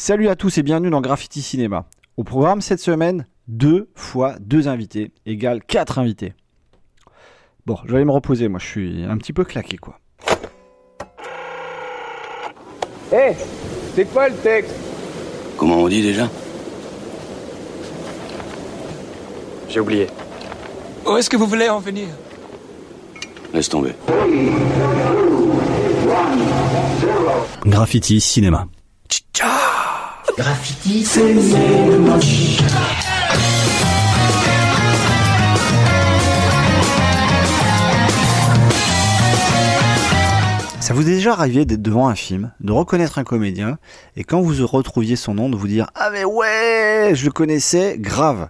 [0.00, 1.86] Salut à tous et bienvenue dans Graffiti Cinéma.
[2.16, 6.34] Au programme cette semaine, 2 fois 2 invités égale 4 invités.
[7.66, 9.98] Bon, je vais aller me reposer, moi je suis un petit peu claqué quoi.
[13.12, 13.34] Hé,
[13.96, 14.72] c'est quoi le texte?
[15.56, 16.30] Comment on dit déjà?
[19.68, 20.06] J'ai oublié.
[21.06, 22.06] Où est-ce que vous voulez en venir?
[23.52, 23.94] Laisse tomber.
[27.66, 28.68] Graffiti Cinéma.
[30.36, 31.04] Graffiti,
[40.88, 43.76] Ça vous est déjà arrivé d'être devant un film, de reconnaître un comédien,
[44.16, 47.98] et quand vous retrouviez son nom, de vous dire Ah mais ouais, je le connaissais,
[47.98, 48.48] grave.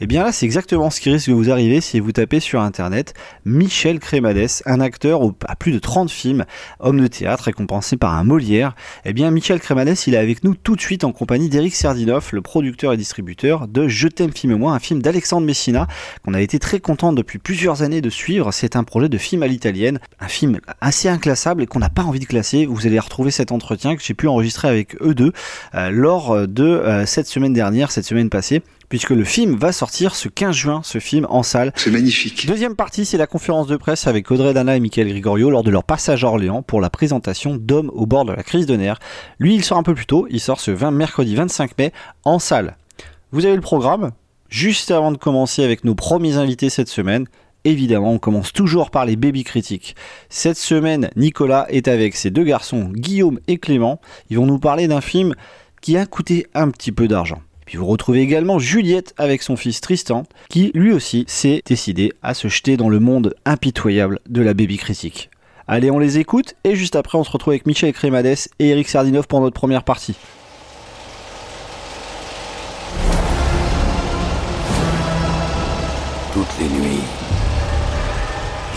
[0.00, 2.60] Et bien là, c'est exactement ce qui risque de vous arriver si vous tapez sur
[2.60, 6.44] internet Michel Crémades, un acteur à plus de 30 films,
[6.78, 8.76] homme de théâtre récompensé par un Molière.
[9.04, 12.30] Eh bien, Michel Crémades, il est avec nous tout de suite en compagnie d'Eric Serdinoff,
[12.30, 15.88] le producteur et distributeur de Je t'aime film moi, un film d'Alexandre Messina
[16.24, 18.52] qu'on a été très content depuis plusieurs années de suivre.
[18.52, 22.02] C'est un projet de film à l'italienne, un film assez inclassable et qu'on n'a pas
[22.02, 22.66] envie de classer.
[22.66, 25.32] Vous allez retrouver cet entretien que j'ai pu enregistrer avec eux deux
[25.74, 28.62] euh, lors de euh, cette semaine dernière, cette semaine passée.
[28.88, 31.72] Puisque le film va sortir ce 15 juin, ce film en salle.
[31.76, 32.46] C'est magnifique.
[32.46, 35.70] Deuxième partie, c'est la conférence de presse avec Audrey Dana et Michael Grigorio lors de
[35.70, 38.98] leur passage à Orléans pour la présentation d'Hommes au bord de la crise de nerfs.
[39.38, 41.92] Lui, il sort un peu plus tôt, il sort ce 20 mercredi 25 mai
[42.24, 42.76] en salle.
[43.30, 44.10] Vous avez le programme.
[44.48, 47.26] Juste avant de commencer avec nos premiers invités cette semaine,
[47.64, 49.96] évidemment, on commence toujours par les baby critiques.
[50.28, 54.00] Cette semaine, Nicolas est avec ses deux garçons, Guillaume et Clément.
[54.30, 55.34] Ils vont nous parler d'un film
[55.80, 57.40] qui a coûté un petit peu d'argent.
[57.66, 62.34] Puis vous retrouvez également Juliette avec son fils Tristan, qui lui aussi s'est décidé à
[62.34, 65.30] se jeter dans le monde impitoyable de la baby critique.
[65.68, 68.88] Allez, on les écoute et juste après, on se retrouve avec Michel Crémades et Eric
[68.88, 70.16] Sardinov pour notre première partie.
[76.32, 77.02] Toutes les nuits,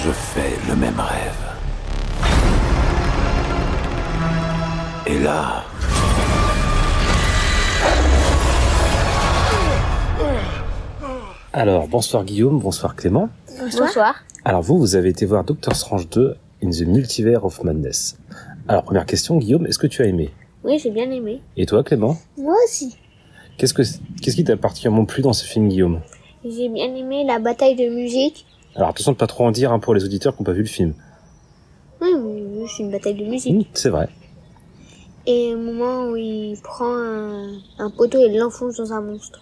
[0.04, 1.44] je fais le même rêve.
[5.06, 5.64] Et là,
[11.56, 13.30] Alors, bonsoir Guillaume, bonsoir Clément.
[13.78, 14.16] Bonsoir.
[14.44, 18.18] Alors vous, vous avez été voir Doctor Strange 2 in the Multiverse of Madness.
[18.68, 20.32] Alors, première question, Guillaume, est-ce que tu as aimé?
[20.64, 21.42] Oui, j'ai bien aimé.
[21.56, 22.18] Et toi, Clément?
[22.38, 22.98] Moi aussi.
[23.58, 23.84] Qu'est-ce que
[24.22, 26.02] qu'est-ce qui t'a particulièrement plu dans ce film, Guillaume?
[26.44, 28.48] J'ai bien aimé la bataille de musique.
[28.76, 30.62] Alors, attention de pas trop en dire hein, pour les auditeurs qui n'ont pas vu
[30.62, 30.94] le film.
[32.02, 33.70] Oui, oui, oui, c'est une bataille de musique.
[33.74, 34.10] C'est vrai.
[35.26, 39.42] Et au moment où il prend un, un poteau et l'enfonce dans un monstre.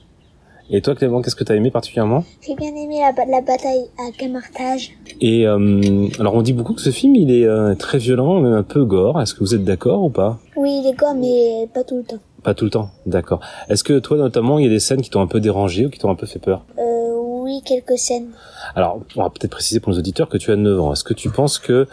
[0.69, 2.23] Et toi, Clément, qu'est-ce que t'as aimé particulièrement?
[2.47, 4.91] J'ai bien aimé la bataille à Camartage.
[5.19, 8.53] Et euh, alors, on dit beaucoup que ce film, il est euh, très violent, même
[8.53, 9.21] un peu gore.
[9.21, 10.39] Est-ce que vous êtes d'accord ou pas?
[10.55, 12.19] Oui, il est gore, mais pas tout le temps.
[12.43, 13.41] Pas tout le temps, d'accord.
[13.69, 15.89] Est-ce que toi, notamment, il y a des scènes qui t'ont un peu dérangé ou
[15.89, 16.63] qui t'ont un peu fait peur?
[16.77, 17.00] Euh,
[17.41, 18.29] oui, quelques scènes.
[18.75, 20.93] Alors, on va peut-être préciser pour nos auditeurs que tu as 9 ans.
[20.93, 21.87] Est-ce que tu penses que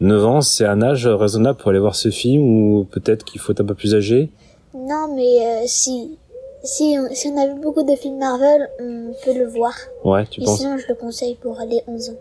[0.00, 3.52] 9 ans, c'est un âge raisonnable pour aller voir ce film ou peut-être qu'il faut
[3.52, 4.30] être un peu plus âgé?
[4.74, 6.18] Non, mais euh, si,
[6.64, 9.72] si, on, si on a vu beaucoup de films Marvel, on peut le voir.
[10.04, 10.58] Ouais, tu Et penses?
[10.58, 12.18] sinon, je le conseille pour aller 11 ans.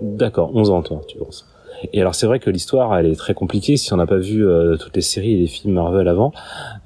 [0.00, 1.46] D'accord, 11 ans toi, tu penses.
[1.92, 4.46] Et alors c'est vrai que l'histoire, elle est très compliquée si on n'a pas vu
[4.46, 6.32] euh, toutes les séries et les films Marvel avant.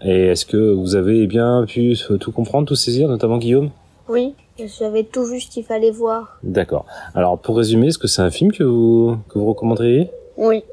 [0.03, 3.71] Et est-ce que vous avez bien pu tout comprendre, tout saisir, notamment Guillaume?
[4.09, 4.35] Oui,
[4.67, 6.39] j'avais tout vu ce qu'il fallait voir.
[6.43, 6.87] D'accord.
[7.15, 10.11] Alors pour résumer, est-ce que c'est un film que vous, que vous recommanderiez?
[10.37, 10.65] Oui.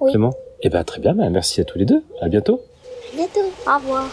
[0.00, 0.10] Oui.
[0.10, 0.32] Clément?
[0.62, 2.02] Eh ben très bien, ben, merci à tous les deux.
[2.20, 2.60] À bientôt.
[3.12, 3.52] À bientôt.
[3.66, 4.04] Au revoir.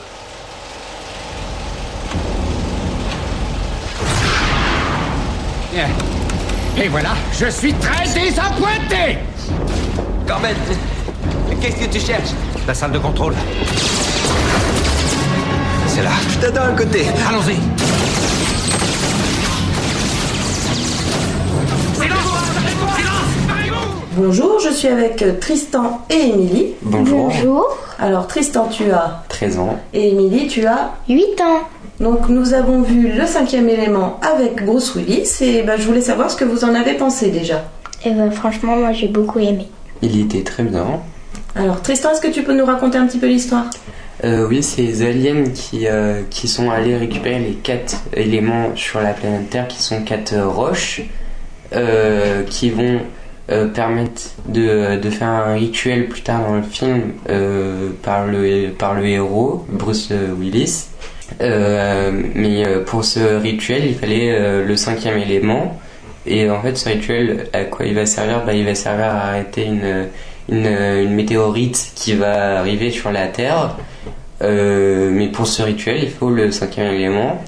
[6.79, 9.19] Et voilà, je suis très désappointé
[10.25, 10.56] Carmen,
[11.62, 12.31] qu'est-ce que tu cherches?
[12.67, 13.35] La salle de contrôle.
[15.88, 16.12] C'est là.
[16.29, 17.06] Je t'attends à côté.
[17.28, 17.76] Allons-y.
[24.17, 26.73] Bonjour, je suis avec euh, Tristan et Émilie.
[26.81, 27.78] Bonjour.
[28.00, 29.78] Alors Tristan, tu as 13 ans.
[29.94, 31.59] et Émilie, tu as 8 ans.
[31.99, 36.31] Donc nous avons vu le cinquième élément avec Bruce Willis et ben, je voulais savoir
[36.31, 37.66] ce que vous en avez pensé déjà.
[38.05, 39.67] Et ben, franchement, moi j'ai beaucoup aimé.
[40.02, 40.99] Il était très bien.
[41.55, 43.66] Alors Tristan, est-ce que tu peux nous raconter un petit peu l'histoire?
[44.23, 48.99] Euh, oui, c'est les aliens qui, euh, qui sont allés récupérer les quatre éléments sur
[48.99, 51.03] la planète Terre, qui sont quatre roches,
[51.75, 53.02] euh, qui vont
[53.49, 58.72] euh, permettre de, de faire un rituel plus tard dans le film euh, par, le,
[58.72, 60.88] par le héros, Bruce Willis.
[61.40, 65.79] Euh, mais pour ce rituel, il fallait le cinquième élément.
[66.26, 68.44] Et en fait, ce rituel, à quoi il va servir?
[68.46, 70.08] Bah, Il va servir à arrêter une,
[70.50, 73.78] une, une météorite qui va arriver sur la Terre.
[74.41, 77.41] Mais pour ce rituel, il faut le cinquième élément,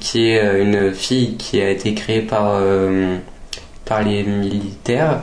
[0.00, 2.60] qui est une fille qui a été créée par,
[3.84, 5.20] par les militaires.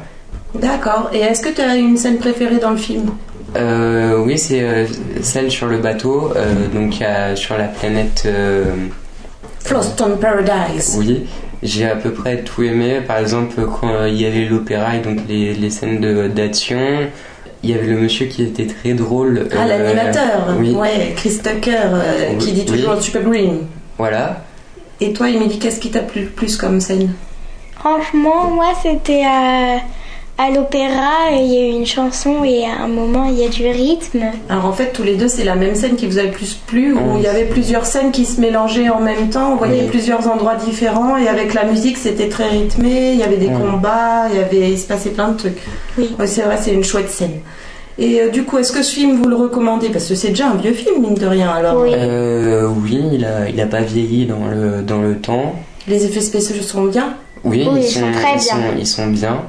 [0.56, 1.10] D'accord.
[1.14, 3.10] Et est-ce que tu as une scène préférée dans le film?
[3.56, 4.86] Euh, oui, c'est euh,
[5.22, 6.96] celle sur le bateau, euh, donc
[7.38, 8.24] sur la planète.
[8.26, 8.66] euh,
[9.64, 10.96] Floston Paradise.
[11.00, 11.26] oui,
[11.62, 13.00] j'ai à peu près tout aimé.
[13.08, 16.80] Par exemple, quand il y avait l'opéra et donc les, les scènes de- d'action,
[17.64, 19.48] il y avait le monsieur qui était très drôle.
[19.56, 20.56] Ah, euh, l'animateur.
[20.60, 22.78] Oui, Ouais, Chris Tucker, euh, Oui, qui dit oui.
[22.78, 23.60] toujours Super Green.
[23.98, 24.44] voilà.
[25.00, 27.14] Et toi, Émilie, qu'est-ce qui t'a plu le plus comme scène?
[27.76, 29.24] Franchement, moi, c'était
[30.38, 33.50] à, l'opéra il y a eu une chanson et à un moment, il y a
[33.50, 34.24] du rythme.
[34.50, 36.54] Alors en fait, tous les deux, c'est la même scène qui vous a le plus
[36.56, 37.14] plu, où Oui.
[37.20, 39.88] il y avait plusieurs scènes qui se mélangeaient en même temps, on voyait Oui.
[39.90, 43.54] plusieurs endroits différents, et avec la musique, c'était très rythmé, il y avait des Oui.
[43.72, 45.62] combats, il, y avait, il se passait plein de trucs.
[45.98, 46.16] Oui.
[46.20, 47.40] Ouais, c'est vrai, c'est une chouette scène.
[48.00, 49.90] Et euh, du coup, est-ce que ce film, vous le recommandez?
[49.90, 51.80] Parce que c'est déjà un vieux film, mine de rien, alors.
[51.84, 51.92] Oui.
[51.94, 55.54] Euh, oui, il a, il a pas vieilli dans le, dans le temps.
[55.88, 57.14] Les effets spéciaux sont bien,
[57.44, 58.56] Oui, Oui, ils, ils sont très ils bien.
[58.56, 59.42] sont, ils sont bien.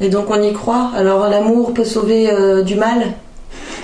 [0.00, 0.90] Et donc on y croit.
[0.96, 2.98] Alors l'amour peut sauver euh, du mal?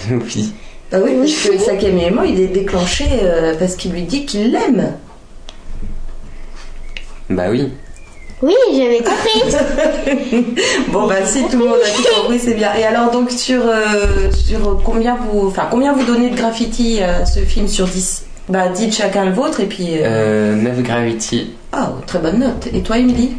[0.10, 0.52] Oui.
[0.90, 4.26] Bah oui, parce que le cinquième élément, il est déclenché euh, parce qu'il lui dit
[4.26, 4.92] qu'il l'aime.
[7.30, 7.68] Bah oui.
[8.42, 10.54] Oui, j'avais compris.
[10.92, 12.74] Bon bah si tout le monde a tout compris, c'est bien.
[12.74, 17.24] Et alors donc sur euh, sur combien vous enfin combien vous donnez de graffiti à
[17.24, 21.52] ce film sur 10 Bah dites chacun le vôtre et puis euh, Euh, 9 Gravity.
[21.72, 22.66] ah très bonne note.
[22.74, 23.36] Et toi Émilie?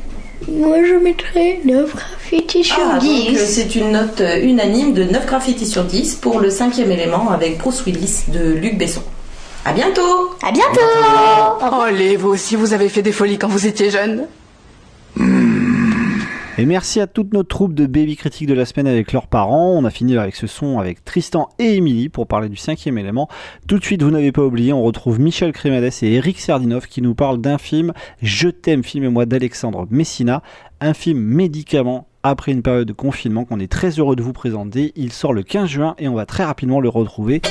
[0.49, 1.93] Moi, je mettrais 9
[2.33, 3.37] graffitis sur Ah donc 10.
[3.37, 7.29] euh, c'est une note euh, unanime de 9 graffitis sur 10 pour le cinquième élément
[7.29, 9.03] avec Bruce Willis de Luc Besson.
[9.65, 10.01] À bientôt
[10.41, 10.81] À bientôt
[11.61, 14.25] Oh, les vous aussi, vous avez fait des folies quand vous étiez jeune
[16.57, 19.71] Et merci à toute notre troupe de baby critiques de la semaine avec leurs parents.
[19.71, 23.29] On a fini avec ce son avec Tristan et Émilie pour parler du cinquième élément.
[23.67, 27.01] Tout de suite, vous n'avez pas oublié, on retrouve Michel Crémades et Eric Sardinov qui
[27.01, 30.41] nous parlent d'un film Je t'aime, film et moi d'Alexandre Messina,
[30.81, 34.93] un film médicament après une période de confinement qu'on est très heureux de vous présenter.
[34.95, 37.41] Il sort le 15 juin et on va très rapidement le retrouver.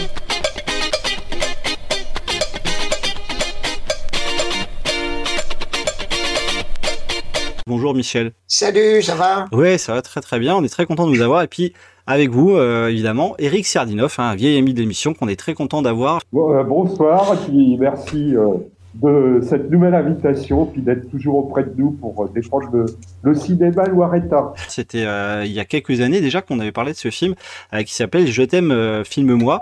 [7.67, 8.33] Bonjour Michel.
[8.47, 9.47] Salut, ça va?
[9.53, 10.57] Ouais, ça va très très bien.
[10.57, 11.43] On est très content de vous avoir.
[11.43, 11.75] Et puis,
[12.07, 15.55] avec vous, euh, évidemment, Eric Sardinov, hein, un vieil ami de l'émission qu'on est très
[15.55, 16.21] content d'avoir.
[16.33, 18.55] Bon, euh, bonsoir, et puis merci euh,
[18.95, 22.87] de cette nouvelle invitation, puis d'être toujours auprès de nous pour euh, défendre le,
[23.23, 24.53] le cinéma Loiretain.
[24.69, 27.35] C'était euh, il y a quelques années déjà qu'on avait parlé de ce film
[27.73, 29.61] euh, qui s'appelle Je t'aime, euh, filme-moi.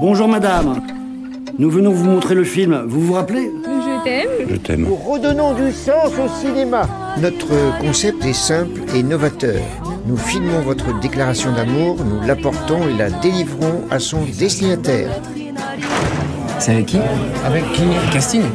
[0.00, 0.82] Bonjour madame.
[1.58, 2.84] Nous venons vous montrer le film.
[2.86, 3.48] Vous vous rappelez?
[3.64, 4.48] Je t'aime.
[4.48, 4.82] Je t'aime.
[4.82, 6.88] Nous redonnons du sens au cinéma.
[7.20, 9.60] Notre concept est simple et novateur.
[10.06, 15.10] Nous filmons votre déclaration d'amour, nous l'apportons et la délivrons à son destinataire.
[16.60, 16.98] C'est avec qui
[17.44, 18.50] Avec qui Casting Vous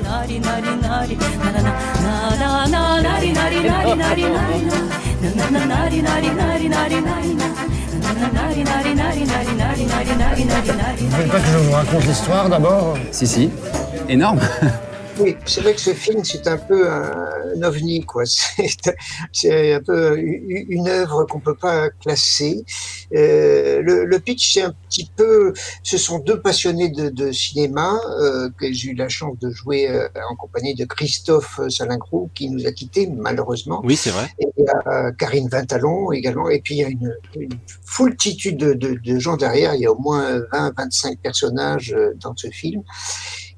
[11.09, 12.95] voulez pas que je vous raconte l'histoire d'abord?
[13.11, 13.49] Si, si.
[14.07, 14.39] Énorme.
[15.17, 18.23] Oui, c'est vrai que ce film, c'est un peu un ovni, quoi.
[19.31, 22.65] C'est- un peu une œuvre qu'on peut pas classer.
[23.13, 25.53] Euh, le, le pitch, c'est un petit peu,
[25.83, 29.89] ce sont deux passionnés de, de cinéma euh, que j'ai eu la chance de jouer
[29.89, 33.81] euh, en compagnie de Christophe Salingro, qui nous a quittés malheureusement.
[33.85, 34.27] Oui, c'est vrai.
[34.39, 36.49] Et il y a Karine Vintalon également.
[36.49, 37.49] Et puis il y a une, une
[37.85, 39.75] foultitude de, de, de gens derrière.
[39.75, 42.81] Il y a au moins 20-25 personnages dans ce film.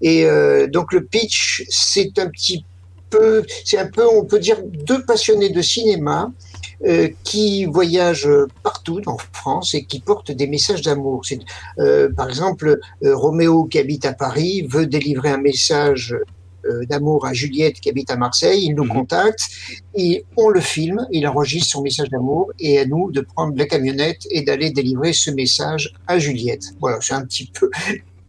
[0.02, 2.66] Et euh, donc le pitch, c'est un petit
[3.10, 6.32] peu, c'est un peu, on peut dire, deux passionnés de cinéma
[6.86, 8.30] euh, qui voyagent
[8.62, 11.24] partout en France et qui portent des messages d'amour.
[11.80, 16.16] Euh, par exemple, euh, Roméo qui habite à Paris veut délivrer un message
[16.90, 18.66] d'amour à Juliette qui habite à Marseille.
[18.66, 19.40] Il nous contacte,
[19.96, 23.66] et on le filme, il enregistre son message d'amour et à nous de prendre la
[23.66, 26.74] camionnette et d'aller délivrer ce message à Juliette.
[26.82, 27.70] Voilà, c'est un petit peu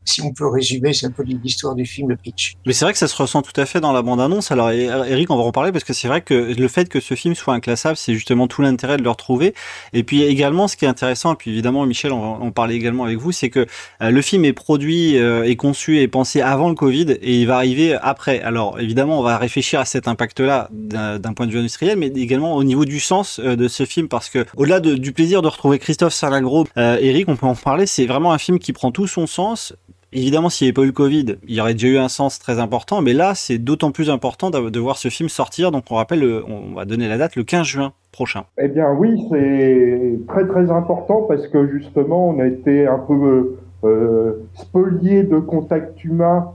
[0.09, 2.55] si on peut résumer, c'est un peu l'histoire du film, le pitch.
[2.67, 4.51] Mais c'est vrai que ça se ressent tout à fait dans la bande-annonce.
[4.51, 7.15] Alors, Eric, on va en parler parce que c'est vrai que le fait que ce
[7.15, 9.55] film soit inclassable, c'est justement tout l'intérêt de le retrouver.
[9.93, 13.19] Et puis également, ce qui est intéressant, et puis évidemment, Michel, on en également avec
[13.19, 13.67] vous, c'est que
[14.03, 17.47] euh, le film est produit, euh, est conçu et pensé avant le Covid et il
[17.47, 18.41] va arriver après.
[18.41, 22.57] Alors, évidemment, on va réfléchir à cet impact-là d'un point de vue industriel, mais également
[22.57, 25.49] au niveau du sens euh, de ce film parce que au-delà de, du plaisir de
[25.49, 28.91] retrouver Christophe Salingro, euh, Eric, on peut en parler, c'est vraiment un film qui prend
[28.91, 29.75] tout son sens
[30.13, 32.39] Évidemment, s'il n'y avait pas eu le Covid, il y aurait déjà eu un sens
[32.39, 35.71] très important, mais là, c'est d'autant plus important de voir ce film sortir.
[35.71, 38.45] Donc, on rappelle, on va donner la date le 15 juin prochain.
[38.59, 43.57] Eh bien, oui, c'est très très important parce que justement, on a été un peu
[43.85, 46.53] euh, spolié de contact humain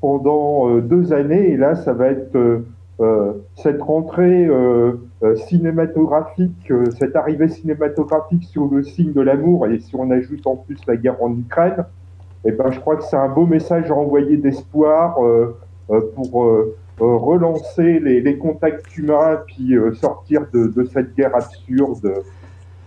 [0.00, 1.50] pendant euh, deux années.
[1.50, 2.36] Et là, ça va être
[3.00, 4.48] euh, cette rentrée
[5.48, 9.66] cinématographique, cette arrivée cinématographique sur le signe de l'amour.
[9.66, 11.84] Et si on ajoute en plus la guerre en Ukraine,
[12.44, 15.18] eh ben, je crois que c'est un beau message à envoyer d'espoir
[16.16, 16.44] pour
[16.98, 22.22] relancer les, contacts humains, puis sortir de, cette guerre absurde.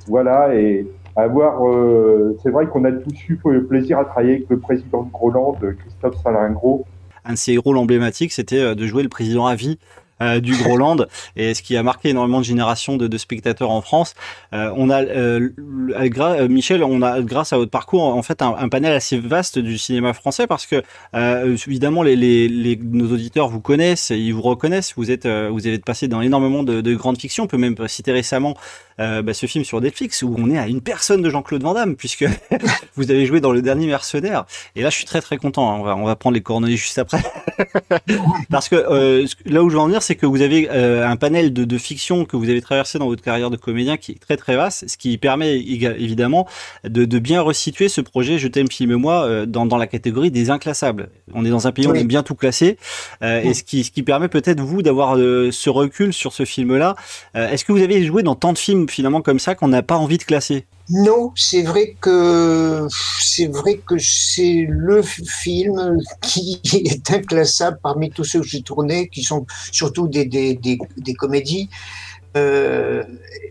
[0.08, 0.88] Voilà, et
[1.18, 1.68] avoir.
[1.68, 5.12] Euh, c'est vrai qu'on a tous eu le plaisir à travailler avec le président de
[5.12, 6.86] Groland, Christophe Salingro.
[7.26, 9.80] Un de ses rôles emblématiques, c'était euh, de jouer le président à vie
[10.22, 11.06] euh, du Groland
[11.36, 14.16] et ce qui a marqué énormément de générations de, spectateurs en France.
[14.54, 18.70] Euh, on a, euh, euh, Michel, on a grâce à votre parcours en fait un,
[18.70, 20.84] panel assez vaste du cinéma français parce que
[21.14, 24.94] évidemment les, nos auditeurs vous connaissent, ils vous reconnaissent.
[24.98, 27.44] Vous êtes, vous avez passé dans énormément de, de grandes fictions.
[27.46, 28.56] On peut même citer récemment
[28.98, 31.96] bah, ce film sur Netflix où on est à une personne de Jean-Claude Van Damme
[31.96, 32.26] puisque
[32.96, 34.46] vous avez joué dans le dernier Mercenaire.
[34.76, 35.72] Et là, je suis très très content.
[35.72, 35.78] Hein.
[35.80, 37.22] On va on va prendre les coordonnées juste après
[38.50, 41.52] parce que là où je veux en venir, c'est que vous avez euh, un panel
[41.52, 44.38] de, de fiction que vous avez traversé dans votre carrière de comédien qui est très
[44.38, 46.48] très vaste, ce qui permet évidemment
[46.86, 50.32] de, de bien resituer ce projet Je t'aime filme moi euh, dans, dans la catégorie
[50.32, 51.10] des inclassables.
[51.34, 52.78] On est dans un pays où on aime bien tout classer
[53.22, 56.96] euh, et ce qui, ce qui permet peut-être vous d'avoir ce recul sur ce film-là.
[57.34, 59.98] Est-ce que vous avez joué dans tant de films finalement comme ça qu'on n'a pas
[59.98, 60.66] envie de classer?
[60.90, 62.88] Non, c'est vrai que
[63.20, 69.10] c'est vrai que c'est le film qui est inclassable parmi tous ceux que j'ai tournés,
[69.10, 71.70] qui sont surtout des, des, des, des comédies.
[72.38, 73.04] Euh,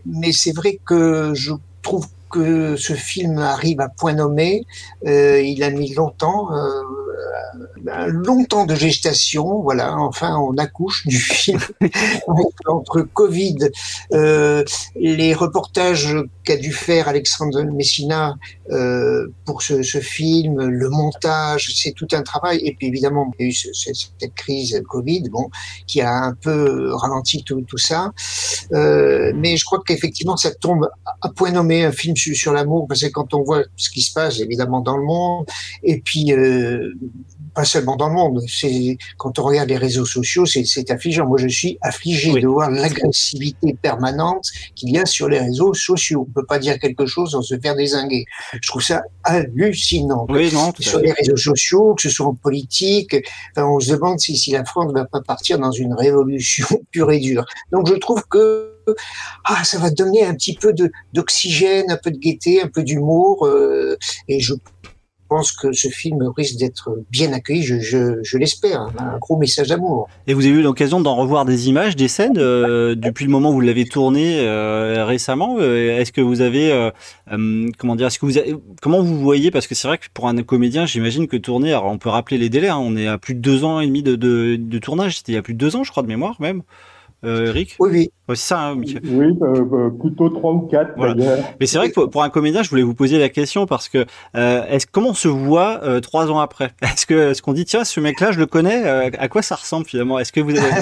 [0.05, 1.53] mais c'est vrai que je
[1.83, 4.65] trouve que ce film arrive à point nommé.
[5.05, 9.61] Euh, il a mis longtemps, euh, longtemps de gestation.
[9.61, 11.59] Voilà, enfin, on accouche du film
[12.67, 13.69] entre Covid,
[14.13, 14.63] euh,
[14.95, 16.17] les reportages
[16.47, 18.35] qu'a dû faire Alexandre Messina
[18.71, 22.59] euh, pour ce, ce, film, le montage, c'est tout un travail.
[22.63, 25.49] Et puis évidemment, il y a eu ce, cette crise Covid, bon,
[25.87, 28.13] qui a un peu ralenti tout, tout ça.
[28.71, 30.87] Euh, mais je crois qu'effectivement, ça tombe
[31.21, 34.01] à point nommé un film sur, sur l'amour, parce que quand on voit ce qui
[34.01, 35.45] se passe évidemment dans le monde,
[35.83, 36.93] et puis euh,
[37.57, 41.25] pas seulement dans le monde, c'est quand on regarde les réseaux sociaux, c'est affligeant.
[41.25, 42.41] Moi, je suis affligé oui.
[42.41, 44.45] de voir l'agressivité permanente
[44.75, 46.27] qu'il y a sur les réseaux sociaux.
[46.29, 48.25] On peut pas dire quelque chose sans se faire désinguer.
[48.61, 50.27] Je trouve ça hallucinant.
[50.29, 53.15] Oui, non, sur les réseaux sociaux, que ce soit en politique,
[53.55, 56.67] enfin, on se demande si, si la France ne va pas partir dans une révolution
[56.91, 57.45] pure et dure.
[57.71, 58.77] Donc, je trouve que
[59.45, 60.73] ah, ça va donner un petit peu
[61.13, 63.97] d'oxygène, un peu de gaieté, un peu d'humour, euh,
[64.27, 64.53] et je
[65.27, 69.67] pense que ce film risque d'être bien accueilli, je, je, je l'espère, un gros message
[69.67, 70.07] d'amour.
[70.27, 73.49] Et vous avez eu l'occasion d'en revoir des images, des scènes euh, depuis le moment
[73.49, 75.57] où vous l'avez tourné euh, récemment.
[75.59, 76.91] Euh, est-ce que vous avez,
[77.77, 80.85] comment dire, que vous comment vous voyez Parce que c'est vrai que pour un comédien,
[80.85, 83.63] j'imagine que tourner, on peut rappeler les délais, hein, on est à plus de deux
[83.63, 85.17] ans et demi de, de, de tournage.
[85.17, 86.63] C'était il y a plus de deux ans, je crois, de mémoire même.
[87.23, 88.09] Euh, Eric Oui, oui.
[88.29, 89.01] Ouais, c'est ça, hein, Michael.
[89.05, 90.93] Oui, euh, plutôt 3 ou 4.
[90.97, 91.15] Voilà.
[91.59, 93.89] Mais c'est vrai que pour, pour, un comédien, je voulais vous poser la question parce
[93.89, 94.05] que
[94.35, 96.73] euh, est-ce comment on se voit euh, trois ans après?
[96.81, 99.55] Est-ce que est-ce qu'on dit tiens ce mec-là je le connais euh, À quoi ça
[99.55, 100.19] ressemble finalement?
[100.19, 100.69] Est-ce que vous avez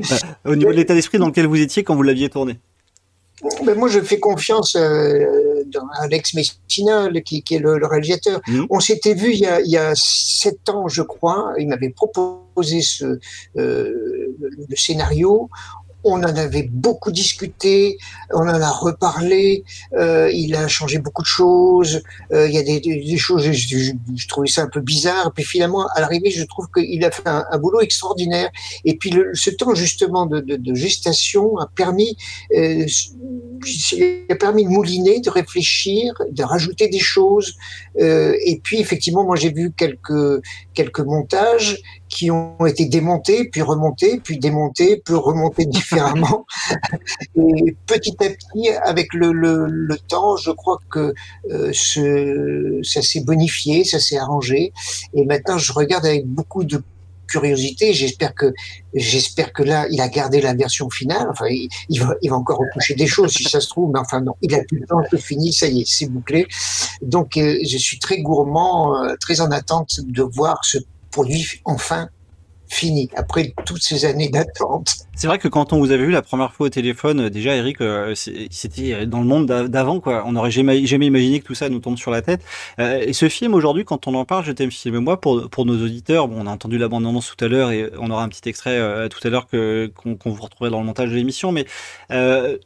[0.44, 2.58] au niveau de l'état d'esprit dans lequel vous étiez quand vous l'aviez tourné?
[3.76, 8.40] Moi, je fais confiance euh, dans Alex Messina, qui, qui est le, le réalisateur.
[8.46, 8.64] Mmh.
[8.70, 11.54] On s'était vu il y, a, il y a sept ans, je crois.
[11.58, 13.18] Il m'avait proposé ce, euh,
[13.56, 15.50] le, le scénario
[16.04, 17.98] on en avait beaucoup discuté,
[18.32, 22.62] on en a reparlé, euh, il a changé beaucoup de choses, euh, il y a
[22.62, 26.44] des, des, choses, je, je, trouvais ça un peu bizarre, puis finalement, à l'arrivée, je
[26.44, 28.50] trouve qu'il a fait un, un, boulot extraordinaire,
[28.84, 32.16] et puis le, ce temps justement de, de, de gestation a permis,
[32.54, 32.86] euh,
[34.28, 37.54] a permis de mouliner, de réfléchir, de rajouter des choses,
[38.00, 40.42] euh, et puis effectivement, moi j'ai vu quelques,
[40.74, 41.78] quelques montages
[42.14, 46.46] qui ont été démontés, puis remontés, puis démontés, puis remontés différemment.
[47.36, 51.12] Et petit à petit, avec le, temps, je crois que
[51.50, 54.72] euh, ça s'est bonifié, ça s'est arrangé.
[55.12, 56.82] Et maintenant, je regarde avec beaucoup de
[57.26, 57.92] curiosité.
[57.94, 58.52] J'espère que
[58.94, 61.26] j'espère que là, il a gardé la version finale.
[61.30, 64.54] Enfin, il, va, encore retoucher des choses si ça se trouve, mais enfin non, il
[64.54, 66.46] a plus le temps, c'est fini, ça y est, c'est bouclé.
[67.02, 70.78] Donc, euh, je suis très gourmand, euh, très en attente de voir ce
[71.14, 72.08] produit enfin
[72.66, 75.06] fini après toutes ces années d'attente.
[75.16, 77.54] C'est vrai que quand on vous avait vu la première fois au téléphone, euh, déjà
[77.54, 80.24] Eric, euh, c'était dans le monde d'a- d'avant quoi.
[80.26, 82.42] On n'aurait jamais, imaginé que tout ça nous tombe sur la tête.
[82.80, 85.66] Euh, et ce film aujourd'hui, quand on en parle, je t'aime film moi pour pour
[85.66, 86.26] nos auditeurs.
[86.28, 88.48] Bon, on a entendu la bande annonce tout à l'heure et on aura un petit
[88.48, 88.78] extrait
[89.08, 91.52] tout à l'heure que qu'on vous retrouverait dans le montage de l'émission.
[91.52, 91.66] Mais
[92.10, 92.58] euh,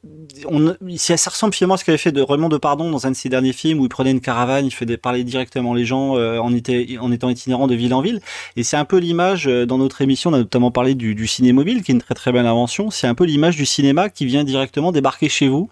[0.49, 3.28] on, ça, ressemble finalement à ce qu'avait fait de Raymond Depardon dans un de ses
[3.28, 7.28] derniers films où il prenait une caravane, il faisait parler directement les gens en, étant
[7.28, 8.21] itinérant de ville en ville.
[8.57, 11.83] Et c'est un peu l'image dans notre émission, on a notamment parlé du, du ciné-mobile,
[11.83, 12.90] qui est une très très belle invention.
[12.90, 15.68] C'est un peu l'image du cinéma qui vient directement débarquer chez vous,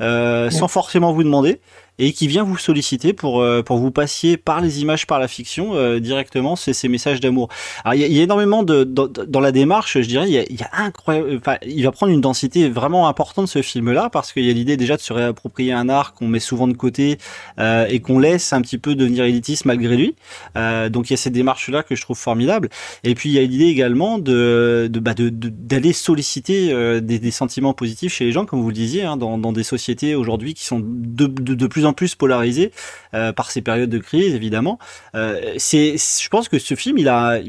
[0.00, 1.60] euh, sans forcément vous demander,
[2.02, 5.28] et qui vient vous solliciter pour euh, pour vous passiez par les images, par la
[5.28, 7.48] fiction euh, directement ces, ces messages d'amour.
[7.84, 10.26] Alors il y, a- il y a énormément de dans, dans la démarche, je dirais,
[10.26, 13.48] il y a, il y a incroyable, enfin, il va prendre une densité vraiment importante
[13.48, 16.40] ce film-là parce qu'il y a l'idée déjà de se réapproprier un art qu'on met
[16.40, 17.18] souvent de côté
[17.58, 20.14] euh, et qu'on laisse un petit peu devenir élitiste malgré lui.
[20.56, 22.70] Euh, donc il y a cette démarche-là que je trouve formidable.
[23.04, 27.30] Et puis il y a l'idée également de de bah, de- d'aller solliciter des, des
[27.30, 30.54] sentiments positifs chez les gens, comme vous le disiez, hein, dans, dans des sociétés aujourd'hui
[30.54, 32.72] qui sont de, plus en plus polarisées
[33.14, 34.78] euh, par ces périodes de crise, évidemment.
[35.14, 37.40] Euh, c'est, je pense que ce film, il a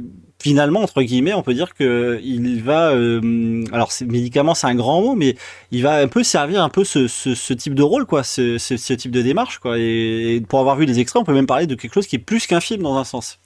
[0.41, 4.75] finalement entre guillemets, on peut dire que il va, euh, alors c'est médicament, c'est un
[4.75, 5.35] grand mot, mais
[5.71, 9.11] il va un peu servir un peu ce, type de rôle, quoi, ce, ce, type
[9.11, 9.77] de démarche, quoi.
[9.77, 12.19] Et, pour avoir vu les extraits, on peut même parler de quelque chose qui est
[12.19, 13.39] plus qu'un film dans un sens.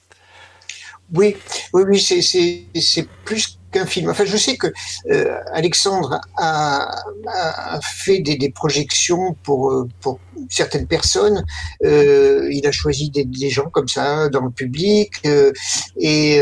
[1.14, 1.36] Oui,
[1.72, 4.10] oui, oui, c'est plus qu'un film.
[4.10, 4.68] Enfin, je sais que
[5.10, 10.18] euh, Alexandre a, fait des, projections pour, euh, pour
[10.48, 11.44] certaines personnes.
[11.84, 15.22] Euh, il a choisi des, gens comme ça dans le public
[15.96, 16.40] et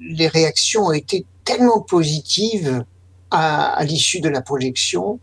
[0.00, 2.84] les réactions ont été tellement positives
[3.30, 5.20] à, l'issue de la projection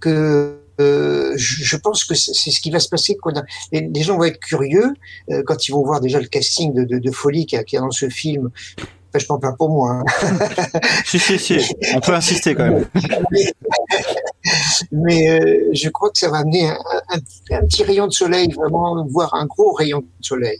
[0.00, 3.16] que je, pense que c'est ce qui va se passer.
[3.72, 4.94] Les, gens vont être curieux
[5.46, 8.50] quand ils vont voir déjà le casting de, folie qu'il y a dans ce film.
[9.16, 10.02] Enfin, je m'en plains pour moi.
[10.02, 10.38] hein.
[11.04, 12.86] si, si, si, on peut insister quand même.
[14.92, 16.76] Mais euh, je crois que ça va amener un,
[17.10, 20.58] un- un petit rayon de soleil, vraiment, voire un gros rayon de soleil.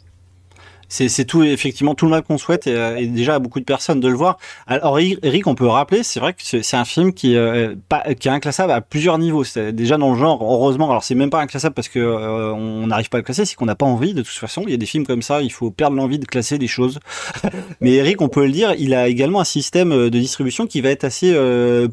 [0.89, 3.65] C'est, tout, effectivement, tout le mal qu'on souhaite et, euh, et déjà à beaucoup de
[3.65, 4.39] personnes de le voir.
[4.67, 7.75] Alors, Eric, on peut rappeler, c'est vrai que c'est, un film qui, euh,
[8.19, 9.45] qui est inclassable à plusieurs niveaux.
[9.45, 12.87] C'est déjà dans le genre, heureusement, alors c'est même pas inclassable parce que euh, on
[12.87, 14.15] n'arrive pas à le classer, c'est qu'on n'a pas envie.
[14.15, 16.25] De toute façon, il y a des films comme ça, il faut perdre l'envie de
[16.25, 17.01] classer des choses.
[17.81, 20.91] Mais Eric, on peut le dire, il a également un système de distribution qui va
[20.91, 21.33] être assez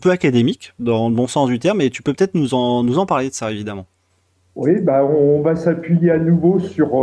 [0.02, 1.82] peu académique, dans le bon sens du terme.
[1.82, 3.86] Et tu peux peut-être nous en, nous en parler de ça, évidemment.
[4.56, 6.96] Oui, bah, on va s'appuyer à nouveau sur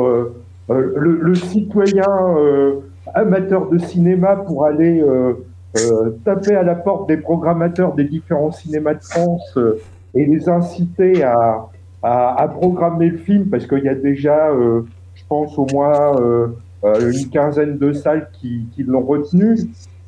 [0.78, 2.04] le, le citoyen
[2.36, 2.80] euh,
[3.14, 5.34] amateur de cinéma pour aller euh,
[5.76, 9.80] euh, taper à la porte des programmateurs des différents cinémas de France euh,
[10.14, 11.68] et les inciter à,
[12.02, 14.82] à, programmer le film parce qu'il y a déjà, euh,
[15.14, 16.48] je pense, au moins euh,
[16.84, 19.56] euh, une quinzaine de salles qui, qui l'ont retenu.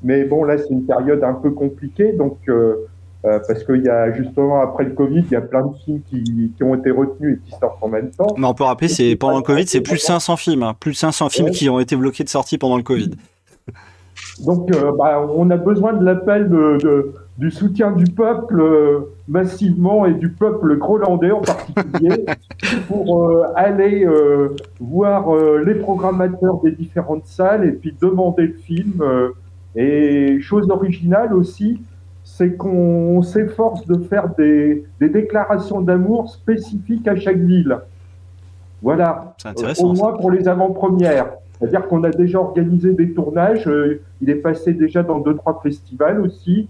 [0.02, 2.88] Mais bon, là, c'est une période un peu compliquée, donc euh,
[3.24, 6.00] euh, parce qu'il y a justement après le Covid, il y a plein de films
[6.10, 8.34] qui, qui ont été retenus et qui sortent en même temps.
[8.36, 10.90] Mais on peut rappeler, c'est pendant le Covid, c'est plus de 500 films, hein, plus
[10.92, 13.10] de 500 films qui ont été bloqués de sortie pendant le Covid.
[14.44, 19.00] Donc, euh, bah, on a besoin de l'appel de, de- du soutien du peuple euh,
[19.28, 22.26] massivement et du peuple grolandais en particulier
[22.88, 24.06] pour aller
[24.80, 29.02] voir les programmateurs des différentes salles et puis demander le film.
[29.74, 31.80] et chose originale aussi,
[32.34, 37.76] c'est qu'on s'efforce de faire des, des déclarations d'amour spécifiques à chaque ville.
[38.80, 39.34] Voilà.
[39.36, 41.28] C'est intéressant, Au moins pour les avant-premières.
[41.58, 43.68] C'est-à-dire qu'on a déjà organisé des tournages.
[43.68, 46.68] euh, il est passé déjà dans deux, trois festivals aussi.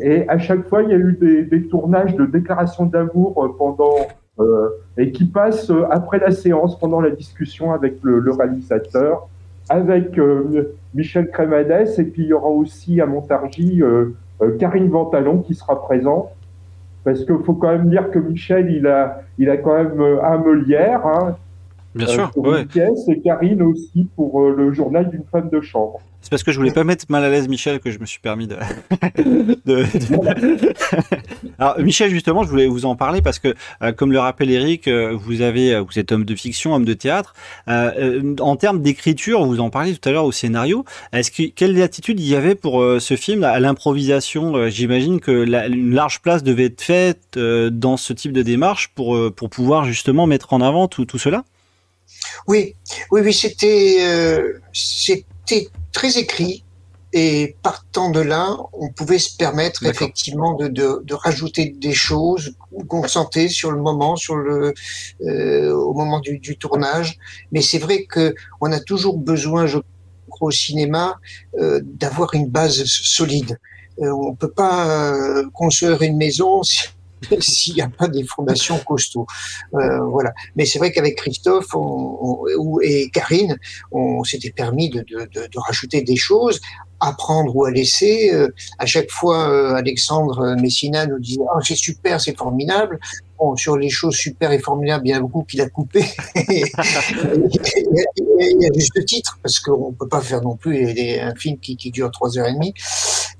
[0.00, 3.54] Et à chaque fois, il y a eu des, des tournages de déclarations d'amour euh,
[3.56, 3.94] pendant
[4.40, 9.28] euh, et qui passent après la séance, pendant la discussion avec le, le réalisateur,
[9.68, 11.88] avec euh, Michel Crémades.
[11.98, 14.14] Et puis il y aura aussi à Montargis euh,
[14.58, 16.30] Karine Ventalon qui sera présente.
[17.04, 20.22] Parce qu'il faut quand même dire que Michel, il a, il a quand même euh,
[20.22, 21.06] un Meulière.
[21.06, 21.36] Hein,
[21.98, 22.64] Bien euh, sûr, pour ouais.
[22.64, 26.00] pièce, et Karine aussi pour euh, le journal d'une femme de chambre.
[26.20, 28.18] C'est parce que je voulais pas mettre mal à l'aise Michel que je me suis
[28.20, 28.56] permis de.
[29.16, 30.74] de- de-
[31.58, 34.88] Alors Michel, justement, je voulais vous en parler parce que, euh, comme le rappelle Eric,
[34.88, 37.34] vous avez, vous êtes homme de fiction, homme de théâtre.
[37.68, 40.84] En termes d'écriture, vous en parliez tout à l'heure au scénario.
[41.12, 45.68] Est-ce que quelle attitude il y avait pour ce film à l'improvisation J'imagine que la-
[45.68, 50.26] une large place devait être faite dans ce type de démarche pour pour pouvoir justement
[50.26, 51.44] mettre en avant tout tout cela?
[52.46, 52.74] Oui,
[53.10, 56.64] oui, oui, c'était euh, c'était très écrit.
[57.14, 62.54] Et partant de là, on pouvait se permettre effectivement de, de, de rajouter des choses
[62.86, 64.74] qu'on sentait sur le moment, sur le
[65.22, 67.18] euh, au moment du, du tournage.
[67.50, 69.78] Mais c'est vrai que on a toujours besoin, je
[70.28, 71.16] crois, au cinéma,
[71.58, 73.58] euh, d'avoir une base solide.
[74.00, 76.88] Euh, on peut pas euh, construire une maison si
[77.40, 79.26] s'il n'y a pas des fondations costauds.
[79.74, 80.32] Euh, voilà.
[80.56, 83.58] Mais c'est vrai qu'avec Christophe on, on, et Karine,
[83.92, 86.60] on s'était permis de, de, de, de, rajouter des choses,
[87.00, 88.30] à prendre ou à laisser.
[88.32, 92.98] Euh, à chaque fois, euh, Alexandre Messina nous disait oh, c'est super, c'est formidable.
[93.38, 96.04] Bon, sur les choses super et formidables, il y a beaucoup qu'il a coupé.
[96.34, 100.88] et, à juste titre, parce qu'on peut pas faire non plus
[101.20, 102.74] un film qui, qui dure trois heures et demie.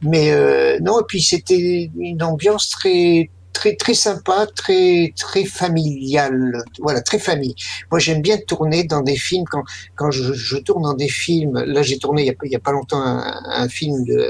[0.03, 6.63] Mais euh, non, et puis c'était une ambiance très très très sympa, très très familial,
[6.79, 7.57] voilà, très famille.
[7.91, 9.65] Moi, j'aime bien tourner dans des films quand
[9.97, 11.57] quand je, je tourne dans des films.
[11.67, 14.21] Là, j'ai tourné il y a, il y a pas longtemps un, un, film de,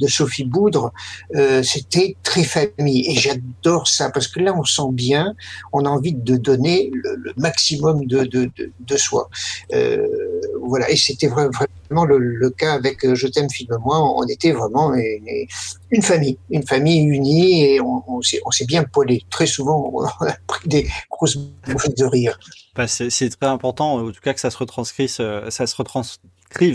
[0.00, 0.92] de Sophie Boudre.
[1.34, 5.34] Euh, C'était très famille et j'adore ça parce que là, on sent bien,
[5.72, 8.50] on a envie de donner le, le maximum de de,
[8.90, 9.28] de, soi.
[9.72, 10.06] Euh,
[10.62, 13.98] voilà, et c'était vraiment le, le, cas avec euh, Je t'aime, filme-moi.
[14.16, 15.46] On était vraiment une,
[15.90, 18.02] une, famille, une famille unie et on,
[18.43, 19.24] on s'est bien poilé.
[19.30, 22.38] Très souvent, on a pris des grosses bouffées de rire.
[22.74, 25.74] Bah c'est très important, en tout cas, que ça se retranscrive, ça se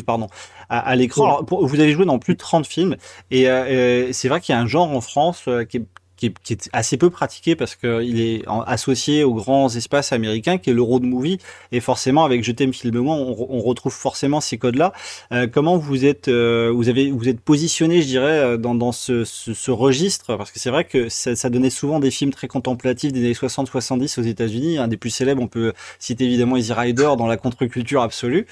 [0.04, 0.28] pardon,
[0.70, 1.42] à, l'écran.
[1.50, 2.96] Vous avez joué dans plus de 30 films
[3.32, 5.86] et euh, c'est vrai qu'il y a un genre en France euh, qui est
[6.20, 10.58] qui est, qui est, assez peu pratiqué parce qu'il est associé aux grands espaces américains,
[10.58, 11.40] qui est le road movie.
[11.72, 14.92] Et forcément, avec Je t'aime, filme-moi, on, on, retrouve forcément ces codes-là.
[15.32, 18.92] Euh, comment vous êtes, euh, vous avez, vous êtes positionné, je dirais, euh, dans, dans
[18.92, 20.36] ce, ce, ce registre?
[20.36, 23.34] Parce que c'est vrai que ça, ça, donnait souvent des films très contemplatifs des années
[23.34, 24.78] 60-70 aux États-Unis.
[24.78, 28.46] Un des plus célèbres, on peut citer évidemment Easy Rider dans la contre-culture absolue.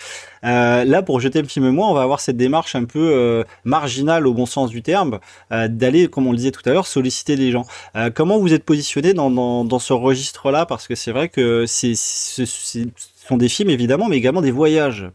[0.48, 4.26] Euh, là, pour Je t'aime, filme-moi, on va avoir cette démarche un peu euh, marginale
[4.28, 5.20] au bon sens du terme,
[5.52, 7.66] euh, d'aller, comme on le disait tout à l'heure, solliciter les gens.
[7.96, 10.66] Euh, comment vous êtes positionné dans, dans, dans ce registre-là?
[10.66, 12.46] Parce que c'est vrai que c'est, ce
[13.28, 15.10] sont des films évidemment, mais également des voyages.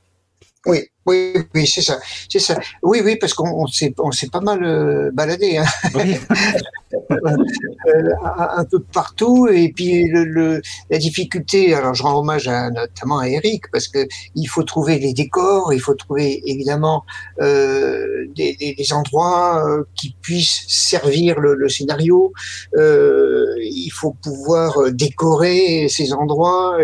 [0.66, 2.58] Oui, oui, oui, c'est ça, c'est ça.
[2.82, 5.64] Oui, oui, parce qu'on s'est, on s'est pas mal euh, baladé, hein.
[5.94, 6.16] oui.
[6.92, 9.48] euh, un peu partout.
[9.48, 11.74] Et puis le, le, la difficulté.
[11.74, 15.72] Alors, je rends hommage à, notamment à Eric parce que il faut trouver les décors,
[15.72, 17.04] il faut trouver évidemment
[17.40, 22.32] euh, des, des, des, endroits euh, qui puissent servir le, le scénario.
[22.76, 26.78] Euh, il faut pouvoir décorer ces endroits,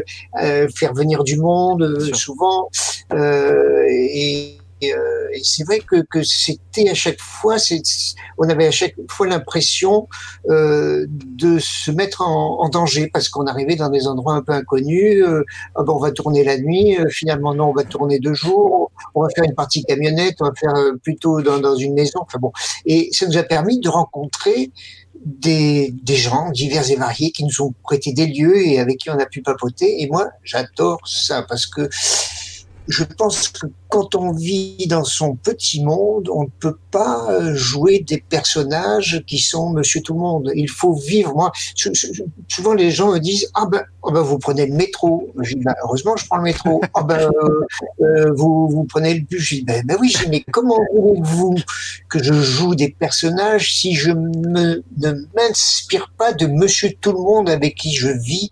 [0.75, 2.69] faire venir du monde souvent.
[3.13, 7.57] Et, et, euh, c'est vrai que, que c'était à chaque fois,
[8.38, 10.07] on avait à chaque fois l'impression
[10.49, 14.53] euh, de se mettre en, en danger parce qu'on arrivait dans des endroits un peu
[14.53, 15.25] inconnus.
[15.25, 15.42] Euh,
[15.75, 18.92] ah ben on va tourner la nuit, euh, finalement non, on va tourner deux jours.
[19.14, 22.21] On va faire une partie camionnette, on va faire euh, plutôt dans, dans une maison.
[22.23, 22.53] Enfin bon,
[22.87, 24.71] et ça nous a permis de rencontrer
[25.25, 29.11] des, des gens divers et variés qui nous ont prêté des lieux et avec qui
[29.11, 30.03] on a pu papoter.
[30.03, 31.88] Et moi, j'adore ça parce que
[32.88, 38.01] je pense que quand on vit dans son petit monde, on ne peut pas jouer
[38.01, 40.53] des personnages qui sont Monsieur Tout le Monde.
[40.55, 41.35] Il faut vivre.
[41.35, 41.53] Moi,
[42.48, 45.31] souvent les gens me disent ah ben, oh ben vous prenez le métro.
[45.40, 46.81] Je dis, ben, heureusement je prends le métro.
[46.94, 47.66] Ah ben euh,
[48.01, 49.40] euh, vous vous prenez le bus.
[49.40, 50.11] Je dis ben, ben oui.
[50.11, 51.57] Je dis, mais comment voulez-vous
[52.09, 57.18] que je joue des personnages si je me, ne m'inspire pas de Monsieur Tout le
[57.18, 58.51] Monde avec qui je vis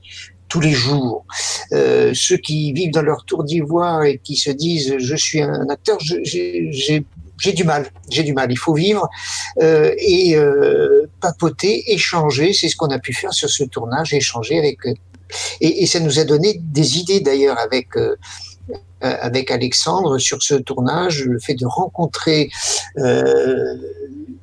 [0.56, 1.26] tous les jours.
[1.72, 5.68] Euh, ceux qui vivent dans leur tour d'ivoire et qui se disent je suis un
[5.68, 8.50] acteur, j'ai du mal, j'ai du mal.
[8.50, 9.06] Il faut vivre
[9.60, 12.54] euh, et euh, papoter, échanger.
[12.54, 14.78] C'est ce qu'on a pu faire sur ce tournage, échanger avec.
[15.60, 17.88] Et, et ça nous a donné des idées d'ailleurs avec.
[19.04, 22.48] Euh, avec Alexandre sur ce tournage, le fait de rencontrer
[22.96, 23.74] euh,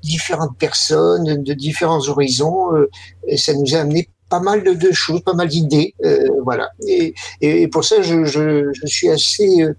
[0.03, 2.87] différentes personnes de différents horizons, euh,
[3.35, 6.71] ça nous a amené pas mal de, choses, pas mal d'idées, euh, voilà.
[6.87, 9.75] Et, pour ça, je, suis assez euh,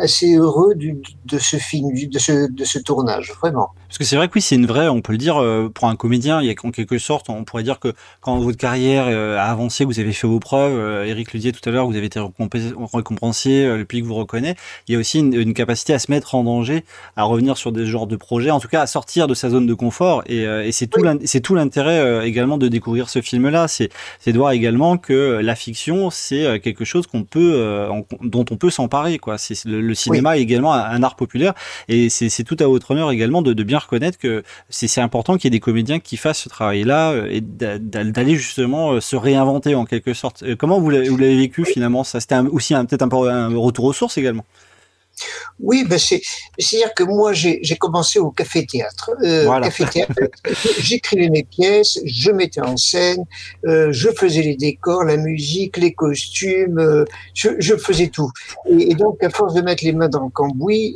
[0.00, 3.68] assez heureux de ce film, de ce, de ce tournage, vraiment.
[3.88, 5.88] Parce que c'est vrai que oui, c'est une vraie, on peut le dire, euh, pour
[5.88, 9.06] un comédien, il y a en quelque sorte, on pourrait dire que quand votre carrière
[9.08, 11.86] euh, a avancé, vous avez fait vos preuves, euh, Eric le disait tout à l'heure,
[11.86, 12.20] vous avez été
[12.92, 16.34] récompensé, le public vous reconnaît, il y a aussi une, une, capacité à se mettre
[16.34, 16.84] en danger,
[17.16, 19.66] à revenir sur des genres de projets, en tout cas à sortir de sa zone
[19.66, 21.08] de confort, et, et c'est tout, oui.
[21.24, 23.90] c'est tout l'intérêt également de découvrir ce film-là, c'est
[24.26, 27.88] de voir également que la fiction, c'est quelque chose qu'on peut,
[28.20, 29.36] dont on peut s'emparer, quoi.
[29.64, 30.38] Le, le, cinéma oui.
[30.38, 31.54] est également un, un, art populaire,
[31.88, 35.44] et c'est tout à votre honneur également de, de bien reconnaître que c'est important qu'il
[35.44, 39.74] y ait des comédiens qui fassent ce travail-là euh, et d'aller justement euh, se réinventer
[39.74, 40.42] en quelque sorte.
[40.42, 44.18] Euh, comment vous l'avez vécu finalement Ça, c'était aussi peut-être un, un, retour aux sources
[44.18, 44.44] également.
[45.60, 46.20] Oui, ben c'est,
[46.58, 49.10] c'est-à-dire que moi, j'ai, commencé au café-théâtre.
[49.22, 49.66] Euh, Voilà.
[49.66, 50.12] café-théâtre,
[50.80, 53.24] j'écrivais mes pièces, je mettais en scène,
[53.66, 57.04] euh, je faisais les décors, la musique, les costumes, euh,
[57.34, 58.30] je, je faisais tout.
[58.68, 60.94] Et, et donc, à force de mettre les mains dans le cambouis,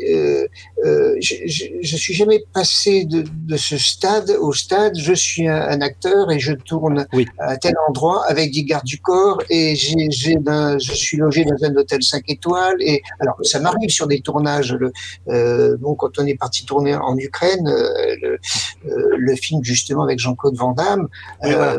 [0.84, 4.96] je, je, je suis jamais passé de, de ce stade au stade.
[4.98, 7.06] Je suis un, un acteur et je tourne
[7.38, 11.62] à tel endroit avec des gardes du corps et j'ai, d'un- je suis logé dans
[11.64, 12.76] un hôtel 5 étoiles.
[12.80, 14.72] Et alors, ça m'arrive sur des tournages.
[14.74, 14.92] Le,
[15.28, 18.38] euh, bon, quand on est parti tourner en Ukraine, euh, le,
[18.86, 21.08] euh, le film justement avec Jean-Claude Van Damme,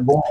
[0.01, 0.21] bon,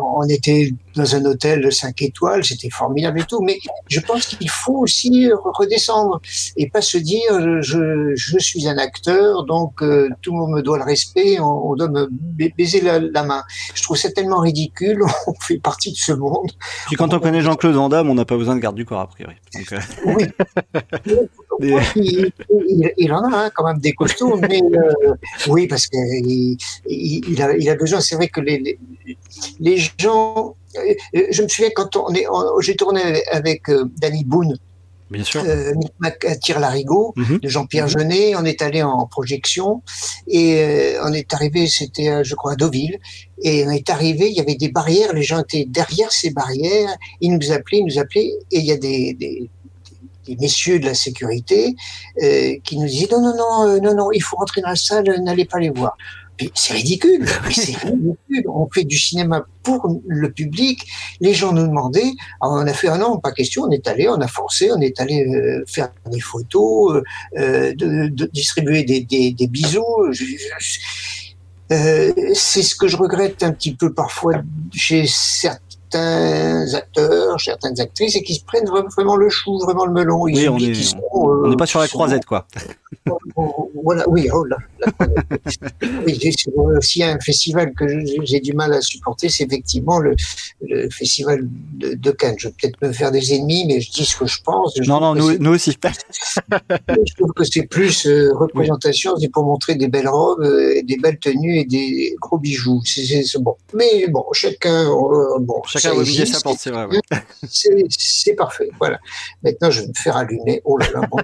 [0.00, 4.26] on était dans un hôtel de 5 étoiles, c'était formidable et tout, mais je pense
[4.26, 6.20] qu'il faut aussi re- redescendre
[6.56, 10.62] et pas se dire je, je, suis un acteur, donc euh, tout le monde me
[10.62, 13.42] doit le respect, on, on doit me ba- baiser la, la main.
[13.74, 16.50] Je trouve ça tellement ridicule, on fait partie de ce monde.
[16.86, 19.00] Puis quand on connaît Jean-Claude Van Damme, on n'a pas besoin de garde du corps,
[19.00, 19.34] a priori.
[19.54, 20.24] Donc, euh, Oui.
[21.60, 22.32] des- il,
[22.68, 25.14] il- il en a hein, quand même des costauds, mais euh,
[25.48, 28.00] oui, parce qu'il il, il a, il a besoin.
[28.00, 28.78] C'est vrai que les, les,
[29.60, 30.56] les gens.
[30.76, 32.26] Euh, euh, Je me souviens quand on est,
[32.60, 34.56] j'ai tourné avec euh, Danny Boone.
[35.10, 35.42] Bien sûr.
[35.44, 37.38] Euh, Micmac à Tire-Larigot Mhm.
[37.38, 38.36] de Jean-Pierre Jeunet.
[38.36, 39.82] On est allé en projection
[40.28, 43.00] et euh, on est arrivé, c'était je crois à Deauville,
[43.42, 46.94] et on est arrivé, il y avait des barrières, les gens étaient derrière ces barrières,
[47.20, 49.50] ils nous appelaient, ils nous appelaient, et il y a des, des,
[50.26, 51.74] des messieurs de la sécurité
[52.22, 54.76] euh, qui nous disaient non non non euh, non non, il faut rentrer dans la
[54.76, 55.96] salle, n'allez pas les voir.
[56.54, 58.44] C'est ridicule, mais c'est ridicule.
[58.48, 60.86] On fait du cinéma pour le public.
[61.20, 62.12] Les gens nous demandaient.
[62.40, 63.62] Alors on a fait un an, pas question.
[63.64, 67.02] On est allé, on a forcé, on est allé euh, faire des photos, euh,
[67.38, 69.84] euh, de, de distribuer des, des, des bisous.
[70.10, 70.78] Je- je-
[71.72, 74.32] euh, c'est ce que je regrette un petit peu parfois
[74.72, 80.26] chez certains acteurs, certaines actrices, et qui se prennent vraiment, le chou, vraiment le melon.
[80.26, 80.48] Ils Oui,
[81.12, 82.46] on euh, n'est pas sur la croisette, quoi.
[83.82, 84.92] voilà, oui, oh là, là.
[86.06, 86.18] oui,
[86.76, 87.86] aussi un festival que
[88.24, 90.14] j'ai- du mal à supporter, c'est effectivement le,
[90.62, 91.40] le festival
[91.74, 92.36] de, de Cannes.
[92.38, 94.74] Je vais peut-être me faire des ennemis, mais je dis ce que je pense.
[94.80, 95.70] Je Non, non, nous, aussi.
[96.88, 100.96] je trouve que c'est plus euh, représentation, c'est pour montrer des belles robes, euh, des
[100.96, 102.80] belles tenues et des gros bijoux.
[102.84, 103.56] C'est bon.
[103.74, 106.34] Mais bon, chacun, euh, bon, Chacun va existe.
[106.34, 106.86] sa porte, c'est vrai.
[106.86, 107.00] ouais.
[107.50, 108.70] C'est parfait.
[108.78, 108.98] Voilà.
[109.42, 110.60] Maintenant, je vais me faire allumer.
[110.64, 111.18] Oh là là, bon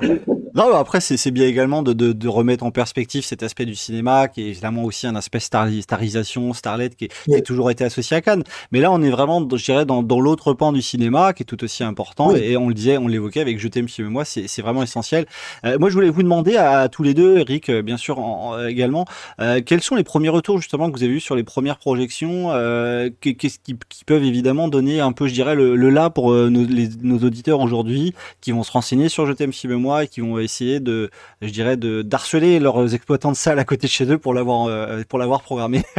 [0.00, 0.22] Dieu.
[0.54, 3.74] Non, mais après, c'est bien également de, de, de remettre en perspective cet aspect du
[3.74, 7.70] cinéma, qui est évidemment aussi un aspect star, starisation, starlet, qui, est- qui a toujours
[7.70, 8.44] été associé à Cannes.
[8.70, 11.46] Mais là, on est vraiment, je dirais, dans, dans l'autre pan du cinéma, qui est
[11.46, 12.32] tout aussi important.
[12.32, 12.40] Oui.
[12.42, 15.24] Et on le disait, on l'évoquait avec Je t'aime, film et moi, c'est vraiment essentiel.
[15.64, 18.18] Euh, moi, je voulais vous demander à, à tous les deux, Eric, euh, bien sûr,
[18.18, 19.06] en- en- également,
[19.40, 22.50] euh, quels sont les premiers retours, justement, que vous avez eu sur les premières projections,
[22.52, 26.30] euh, qu'est-ce qui, qui peuvent évidemment donner un peu, je dirais, le, le là pour
[26.32, 28.12] euh, nos, les- nos auditeurs aujourd'hui,
[28.42, 31.50] qui vont se renseigner sur Je t'aime, et moi, et qui vont essayer de, je
[31.50, 35.02] dirais, de d'harceler leurs exploitants de salles à côté de chez eux pour l'avoir euh,
[35.08, 35.82] pour l'avoir programmé.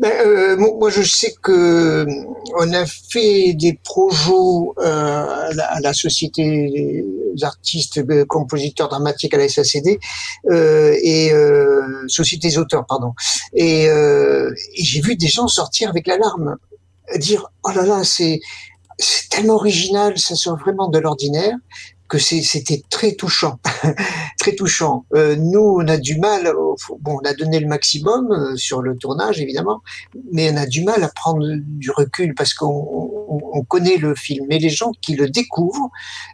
[0.00, 2.06] Ben, euh, mo- moi, je sais que euh,
[2.58, 4.32] on a fait des projets
[4.82, 5.50] à,
[5.82, 9.98] la, Société des artistes, compositeurs dramatiques à la SACD
[10.50, 11.32] et
[12.08, 13.12] Société des auteurs, pardon.
[13.52, 13.88] Et
[14.74, 16.56] j'ai vu des gens sortir avec l'alarme,
[17.18, 18.40] dire oh là là, c'est
[19.00, 21.56] c'est tellement original, ça sort vraiment de l'ordinaire
[22.10, 23.60] que c'était très touchant,
[24.38, 25.06] très touchant.
[25.14, 26.52] Euh, nous, on a du mal,
[27.00, 29.80] bon, on a donné le maximum euh, sur le tournage, évidemment,
[30.32, 34.16] mais on a du mal à prendre du recul parce qu'on on, on connaît le
[34.16, 34.44] film.
[34.48, 35.90] Mais les gens qui le découvrent,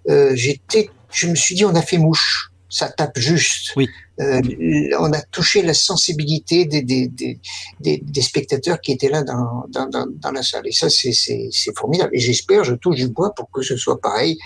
[0.09, 2.51] euh, j'étais, je me suis dit, on a fait mouche.
[2.71, 3.77] Ça tape juste.
[3.77, 3.89] Oui.
[4.21, 4.41] Euh,
[4.99, 7.39] on a touché la sensibilité des, des, des,
[7.81, 10.67] des, des spectateurs qui étaient là dans, dans, dans, dans la salle.
[10.67, 12.11] Et ça, c'est formidable.
[12.15, 14.39] Et j'espère, je touche du bois pour que ce soit pareil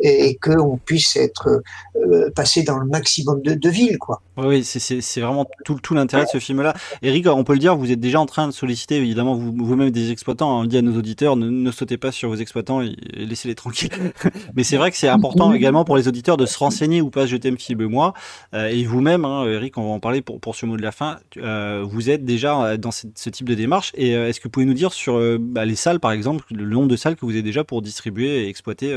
[0.00, 1.62] et, et qu'on puisse être
[1.96, 4.22] euh, passé dans le maximum de, de villes, quoi.
[4.36, 6.74] Oui, oui, c'est- vraiment tout, tout l'intérêt de ce film-là.
[7.02, 9.90] Eric, on peut le dire, vous êtes déjà en train de solliciter évidemment vous- vous-même
[9.90, 10.60] des exploitants.
[10.60, 13.54] On dit à nos auditeurs, ne, ne sautez pas sur vos exploitants et, et laissez-les
[13.54, 13.90] tranquilles.
[14.56, 17.26] Mais c'est vrai que c'est important également pour les auditeurs de se renseigner ou pas
[17.26, 18.14] Je t'aime, film et moi.
[18.54, 20.92] Euh, et vous-même, hein, Eric, on va en parler pour, pour ce mot de la
[20.92, 21.16] fin.
[21.36, 23.92] Euh, vous êtes déjà euh, dans ce, ce type de démarche.
[23.96, 26.44] Et euh, est-ce que vous pouvez nous dire sur euh, bah, les salles, par exemple,
[26.50, 28.90] le nombre de salles que vous avez déjà pour distribuer et exploiter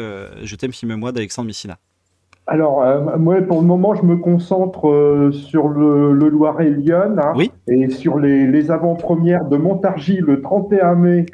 [0.43, 1.77] Je t'aime, film et moi d'Alexandre Messina
[2.47, 7.33] Alors, euh, moi, pour le moment, je me concentre euh, sur le, le Loiret-Lyon hein,
[7.67, 11.25] et sur les, les avant-premières de Montargis le 31 mai.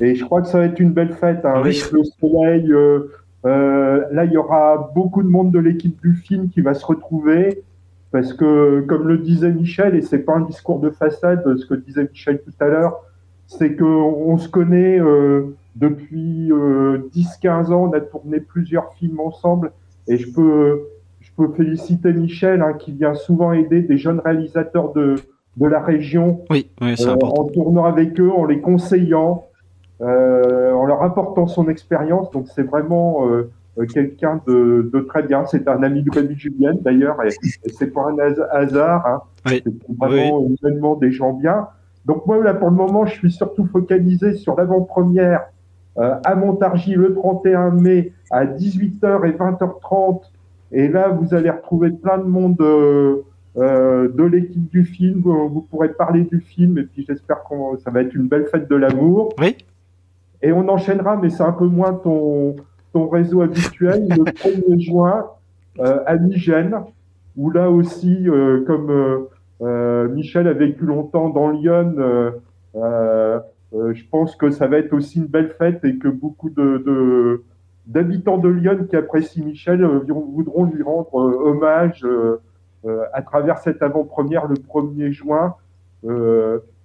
[0.00, 2.72] Et je crois que ça va être une belle fête hein, avec le soleil.
[2.72, 6.84] euh, là, il y aura beaucoup de monde de l'équipe du film qui va se
[6.84, 7.62] retrouver
[8.10, 11.74] parce que, comme le disait Michel, et c'est pas un discours de façade, ce que
[11.74, 13.00] disait Michel tout à l'heure,
[13.46, 19.72] c'est qu'on on se connaît euh, depuis 10-15 ans, on a tourné plusieurs films ensemble
[20.06, 20.80] et je peux,
[21.20, 25.16] je peux féliciter Michel hein, qui vient souvent aider des jeunes réalisateurs de,
[25.58, 29.46] de la région oui, oui, euh, en tournant avec eux, en les conseillant,
[30.00, 32.30] euh, en leur apportant son expérience.
[32.30, 33.50] Donc c'est vraiment euh,
[33.86, 35.44] quelqu'un de, de, très bien.
[35.46, 38.18] C'est un ami de Rémi Julienne d'ailleurs, et, et c'est pas un
[38.50, 39.06] hasard.
[39.06, 39.22] Hein.
[39.46, 39.62] Oui.
[39.64, 41.68] C'est vraiment humainement des gens bien.
[42.04, 45.42] Donc moi là pour le moment, je suis surtout focalisé sur l'avant-première
[45.98, 50.22] euh, à Montargis le 31 mai à 18h et 20h30.
[50.70, 53.24] Et là, vous allez retrouver plein de monde euh,
[53.56, 55.22] euh, de l'équipe du film.
[55.22, 58.70] Vous pourrez parler du film et puis j'espère que ça va être une belle fête
[58.70, 59.34] de l'amour.
[59.38, 59.56] Oui.
[60.40, 62.54] Et on enchaînera, mais c'est un peu moins ton,
[62.92, 65.26] ton réseau habituel, le 1er juin
[65.80, 66.76] euh, à Migène,
[67.36, 69.28] où là aussi, euh, comme
[69.60, 71.94] euh, Michel a vécu longtemps dans Lyon,
[72.74, 77.42] je pense que ça va être aussi une belle fête et que beaucoup de,
[77.86, 82.06] d'habitants de Lyon qui apprécient Michel voudront lui rendre hommage
[83.12, 85.54] à travers cette avant-première le 1er juin.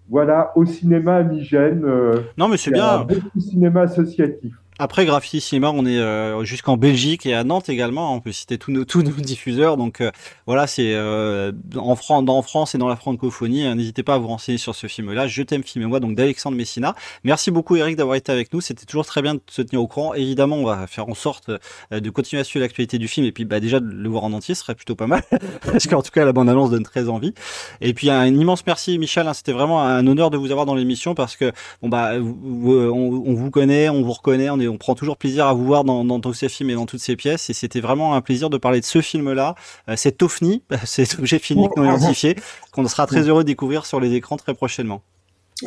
[0.10, 1.84] Voilà, au cinéma à Migène.
[1.86, 3.08] Euh, non, mais c'est bien.
[3.08, 4.54] Un cinéma associatif.
[4.80, 8.14] Après Graffiti Cinéma, on est euh, jusqu'en Belgique et à Nantes également.
[8.14, 9.78] On peut citer tous nos, tous nos diffuseurs.
[9.78, 10.12] Donc euh,
[10.48, 13.64] voilà, c'est euh, en, Fran en France et dans la francophonie.
[13.76, 15.28] N'hésitez pas à vous renseigner sur ce film-là.
[15.28, 16.96] Je t'aime, film et moi, donc d'Alexandre Messina.
[17.24, 18.62] Merci beaucoup Eric d'avoir été avec nous.
[18.62, 20.14] C'était toujours très bien de se tenir au courant.
[20.16, 21.52] Évidemment, on va faire en sorte
[21.92, 24.34] de continuer à suivre l'actualité du film et puis bah, déjà de le voir en
[24.34, 25.24] entier, serait plutôt pas mal.
[25.62, 27.34] Parce qu'en tout cas, la bande-annonce donne très envie.
[27.82, 29.28] Et puis un immense merci Michel.
[29.28, 33.34] Hein, C'était vraiment un honneur de vous avoir dans l'émission parce que bah vous, on,
[33.34, 36.04] vous connaît, on vous reconnaît, on, est, on prend toujours plaisir à vous voir dans,
[36.04, 37.50] dans, tous ces films et dans toutes ces pièces.
[37.50, 39.56] Et c'était vraiment un plaisir de parler de ce film-là,
[39.90, 42.36] euh, cet OVNI, cet objet physique non identifié,
[42.72, 45.02] qu'on sera très heureux de découvrir sur les écrans très prochainement.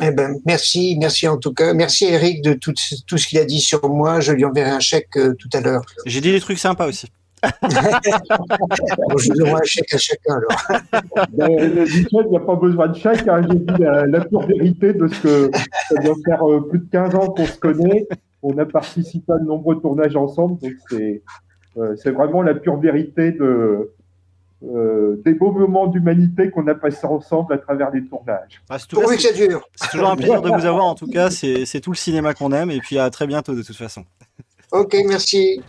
[0.01, 1.73] Eh ben, merci, merci en tout cas.
[1.73, 2.73] Merci Eric de tout,
[3.07, 4.19] tout ce qu'il a dit sur moi.
[4.19, 5.81] Je lui enverrai un chèque euh, tout à l'heure.
[6.05, 7.07] J'ai dit des trucs sympas aussi.
[7.43, 10.57] bon, je vous envoie un chèque à chacun alors.
[11.31, 13.27] Ben, Michel, il n'y a pas besoin de chèque.
[13.27, 13.41] Hein.
[13.49, 15.51] J'ai dit la, la, pure vérité de ce que
[15.89, 18.07] ça doit faire euh, plus de 15 ans qu'on se connaît.
[18.43, 20.59] On a participé à de nombreux tournages ensemble.
[20.61, 21.23] Donc c'est
[21.77, 23.91] euh, vraiment la pure vérité de,
[24.63, 28.61] euh, des beaux moments d'humanité qu'on a passés ensemble à travers les tournages.
[28.69, 29.11] Ah, c'est toujours,
[29.91, 32.71] toujours un plaisir de vous avoir en tout cas, c'est tout le cinéma qu'on aime
[32.71, 34.03] et puis à très bientôt de toute façon.
[34.71, 35.61] Ok, merci.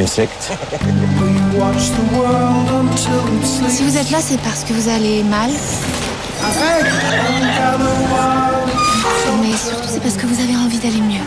[0.00, 0.52] Une secte.
[3.68, 5.50] Si vous êtes là, c'est parce que vous allez mal.
[9.42, 11.20] Mais surtout, c'est parce que vous avez envie d'aller mieux.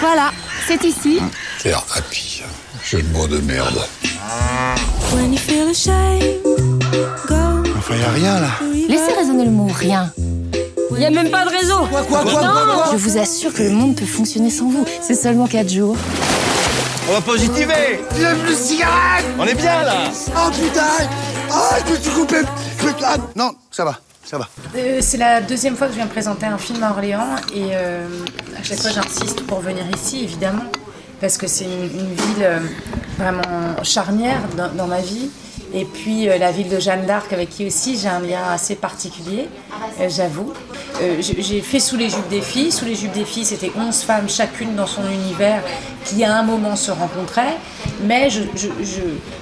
[0.00, 0.30] Voilà,
[0.66, 1.20] c'est ici.
[1.58, 2.42] Faire happy.
[2.84, 3.86] Jeu de mots de merde.
[7.78, 8.50] Enfin, y a rien là.
[8.88, 10.12] Laissez résonner le mot rien.
[10.94, 11.86] Il n'y a même pas de réseau.
[11.90, 12.38] Quoi, quoi, quoi, Non.
[12.40, 14.84] quoi, quoi Je vous assure que le monde peut fonctionner sans vous.
[15.00, 15.96] C'est seulement 4 jours.
[17.08, 20.04] On va positiver Viens plus de cigarette On est bien là
[20.36, 21.08] Oh putain
[21.50, 22.36] Oh, je me suis coupé
[22.78, 24.48] Putain Non, ça va, ça va.
[24.76, 28.06] Euh, c'est la deuxième fois que je viens présenter un film à Orléans et euh,
[28.56, 30.62] à chaque fois j'insiste pour venir ici évidemment
[31.20, 32.60] parce que c'est une, une ville euh,
[33.18, 35.28] vraiment charnière dans, dans ma vie
[35.74, 38.76] et puis euh, la ville de Jeanne d'Arc avec qui aussi j'ai un lien assez
[38.76, 39.48] particulier,
[40.00, 40.52] euh, j'avoue.
[41.02, 42.70] Euh, j'ai fait Sous les jupes des filles.
[42.72, 45.62] Sous les jupes des filles, c'était 11 femmes chacune dans son univers
[46.04, 47.56] qui à un moment se rencontraient.
[48.04, 48.28] Mais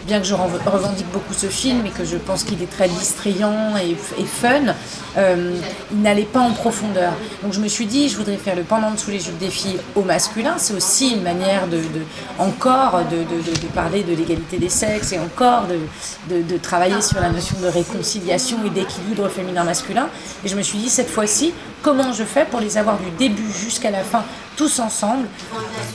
[0.06, 3.74] bien que je revendique beaucoup ce film et que je pense qu'il est très distrayant
[3.76, 4.74] et, fun,
[5.16, 5.54] euh,
[5.92, 7.12] il n'allait pas en profondeur.
[7.42, 9.50] Donc je me suis dit, je voudrais faire le pendant de Sous les jupes des
[9.50, 10.54] filles au masculin.
[10.58, 11.80] C'est aussi une manière de,
[12.38, 15.64] encore de, de- parler de l'égalité des sexes et encore
[16.28, 20.08] de travailler sur la notion de réconciliation et d'équilibre féminin-masculin.
[20.44, 21.49] Et je me suis dit, cette fois-ci,
[21.82, 24.24] comment je fais pour les avoir du début jusqu'à la fin
[24.56, 25.26] tous ensemble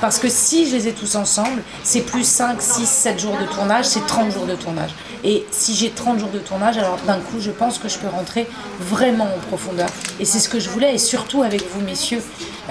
[0.02, 3.46] Parce que si je les ai tous ensemble, c'est plus 5, 6, 7 jours de
[3.46, 4.92] tournage, c'est 30 jours de tournage.
[5.24, 8.08] Et si j'ai 30 jours de tournage, alors d'un coup, je pense que je peux
[8.08, 8.48] rentrer
[8.80, 9.90] vraiment en profondeur.
[10.20, 12.22] Et c'est ce que je voulais, et surtout avec vous, messieurs.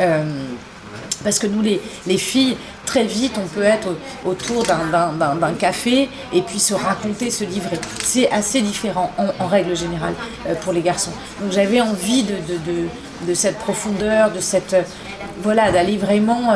[0.00, 0.24] Euh,
[1.22, 3.88] parce que nous, les, les filles, très vite, on peut être
[4.24, 7.78] au- autour d'un- café et puis se raconter, se livrer.
[8.02, 10.14] C'est assez différent en, règle générale
[10.48, 11.12] euh, pour les garçons.
[11.40, 14.74] Donc j'avais envie de, cette profondeur, de cette...
[14.74, 14.82] euh,
[15.42, 16.52] voilà, d'aller vraiment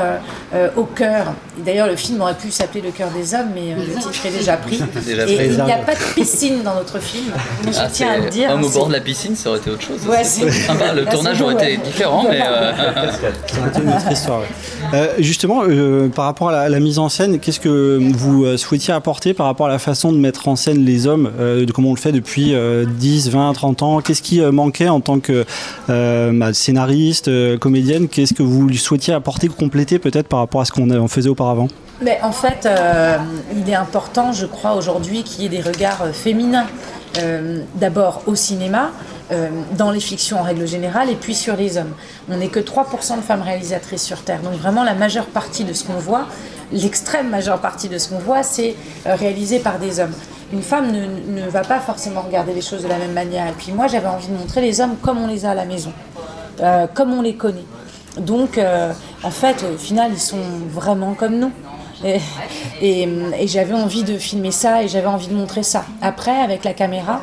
[0.54, 1.32] euh, au cœur.
[1.58, 4.26] Et D'ailleurs, le film aurait pu s'appeler Le cœur des hommes, mais euh, le titre
[4.26, 4.80] est déjà pris.
[5.06, 7.32] Déjà et il n'y a pas de piscine dans notre film.
[7.64, 8.50] Mais je Ah, tiens à le dire.
[8.50, 10.06] Homme au bord de la piscine, ça aurait été autre chose.
[10.06, 10.22] Ouais,
[10.94, 12.40] le Là, tournage aurait été différent, mais.
[12.42, 12.72] euh,
[13.48, 14.40] C'était une autre histoire.
[14.40, 14.46] ouais.
[14.94, 19.34] Euh, justement, euh, par rapport à la, mise en scène, qu'est-ce que vous souhaitiez apporter
[19.34, 21.94] par rapport à la façon de mettre en scène les hommes, euh, de comment on
[21.94, 24.00] le fait depuis euh, 10, 20, 30 ans?
[24.00, 25.44] Qu'est-ce qui manquait en tant que
[25.90, 28.08] euh, bah, scénariste, comédienne?
[28.08, 31.47] Qu'est-ce que vous souhaitiez apporter, compléter peut-être par rapport à ce qu'on faisait auparavant?
[32.00, 33.18] Mais en fait, euh,
[33.52, 36.66] il est important, je crois, aujourd'hui qu'il y ait des regards euh, féminins.
[37.18, 38.90] Euh, D'abord au cinéma,
[39.76, 41.92] dans les fictions en règle générale, et puis sur les hommes.
[42.30, 44.40] On n'est que 3% de femmes réalisatrices sur Terre.
[44.40, 46.26] Donc vraiment, la majeure partie de ce qu'on voit,
[46.72, 48.74] l'extrême majeure partie de ce qu'on voit, c'est
[49.04, 50.14] réalisé par des hommes.
[50.52, 53.46] Une femme ne, ne va pas forcément regarder les choses de la même manière.
[53.48, 55.64] Et puis moi, j'avais envie de montrer les hommes comme on les a à la
[55.66, 55.92] maison,
[56.94, 57.64] comme on les connaît.
[58.20, 58.92] Donc, euh,
[59.22, 61.52] en fait, au final, ils sont vraiment comme nous.
[62.80, 63.08] Et,
[63.46, 65.84] j'avais envie de filmer ça et j'avais envie de montrer ça.
[66.00, 67.22] Après, avec la caméra,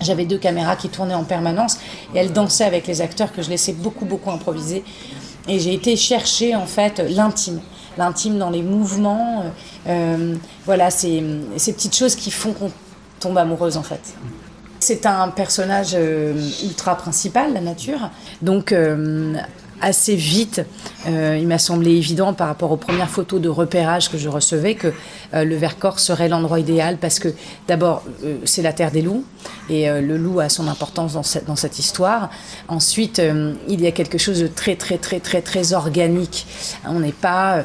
[0.00, 1.78] j'avais deux caméras qui tournaient en permanence
[2.14, 4.84] et elles dansaient avec les acteurs que je laissais beaucoup, beaucoup improviser.
[5.48, 7.60] Et j'ai été chercher, en fait, l'intime.
[7.96, 9.44] L'intime dans les mouvements.
[9.44, 9.48] euh,
[9.88, 10.34] euh,
[10.66, 11.22] voilà, ces,
[11.56, 12.70] ces petites choses qui font qu'on
[13.20, 14.14] tombe amoureuse, en fait.
[14.80, 15.96] C'est un personnage
[16.62, 18.10] ultra principal, la nature.
[18.42, 18.74] Donc,
[19.84, 20.62] assez vite,
[21.06, 24.74] euh, il m'a semblé évident par rapport aux premières photos de repérage que je recevais
[24.74, 24.92] que
[25.34, 27.28] euh, le Vercors serait l'endroit idéal parce que
[27.68, 29.24] d'abord, euh, c'est la terre des loups
[29.68, 32.30] et le loup a son importance dans cette, dans cette histoire.
[32.68, 33.20] Ensuite,
[33.68, 36.46] il y a quelque chose de très, très, très, très, très organique.
[36.86, 37.64] On n'est pas,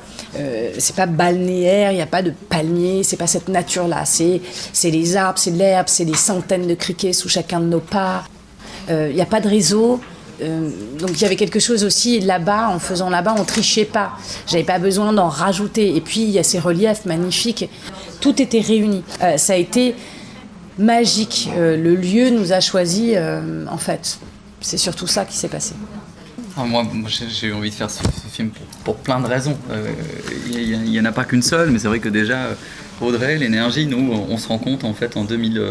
[0.77, 4.03] c'est pas balnéaire, il n'y a pas de palmiers, c'est pas cette nature-là.
[4.05, 4.41] C'est,
[4.73, 8.23] c'est les arbres, c'est l'herbe, c'est des centaines de criquets sous chacun de nos pas.
[8.89, 9.99] Il n'y a pas de réseau.
[10.41, 14.13] Euh, donc il y avait quelque chose aussi là-bas, en faisant là-bas, on trichait pas.
[14.47, 15.95] J'avais pas besoin d'en rajouter.
[15.95, 17.69] Et puis il y a ces reliefs magnifiques.
[18.19, 19.03] Tout était réuni.
[19.21, 19.95] Euh, ça a été
[20.77, 21.49] magique.
[21.55, 24.19] Euh, le lieu nous a choisis, euh, en fait.
[24.61, 25.73] C'est surtout ça qui s'est passé.
[26.57, 28.51] Ah, moi, j'ai eu envie de faire ce, film
[28.83, 29.57] pour, plein de raisons.
[30.51, 32.49] Il n'y en a pas qu'une seule, mais c'est vrai que déjà,
[32.99, 35.63] Audrey, l'énergie, nous, on se rend compte en fait en 2000,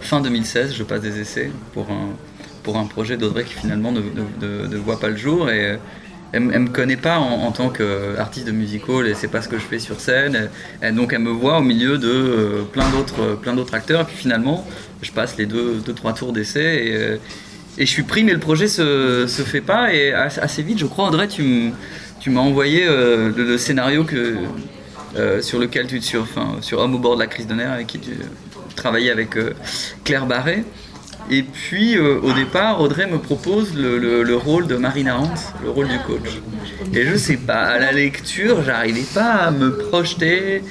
[0.00, 2.08] fin 2016, je passe des essais pour un,
[2.68, 5.48] pour un projet d'Audrey qui finalement ne, voit pas le jour.
[5.48, 5.76] Et, euh,
[6.32, 9.48] elle, elle me connaît pas en, en tant qu'artiste de musical et c'est pas ce
[9.48, 10.50] que je fais sur scène.
[10.92, 14.02] Donc elle me voit au milieu de euh, plein d'autres plein d'autres acteurs.
[14.02, 14.66] Et puis finalement,
[15.00, 17.16] je passe les deux, deux trois tours d'essai et, euh,
[17.78, 19.94] je suis pris, mais le projet se, se fait pas.
[19.94, 21.72] Et assez vite, je crois, Audrey, tu
[22.26, 24.36] m'as envoyé euh, le, scénario que,
[25.16, 27.72] euh, sur lequel tu sur, enfin, sur Homme au bord de la crise de nerfs
[27.72, 28.10] avec qui tu
[28.76, 29.54] travaillais avec euh,
[30.04, 30.64] Claire Barré.
[31.30, 35.34] Et puis euh, au départ, Audrey me propose le, le- le rôle de Marina Hans,
[35.62, 36.38] le rôle du coach.
[36.94, 40.62] Et je sais pas, à la lecture, j'arrivais pas à me projeter.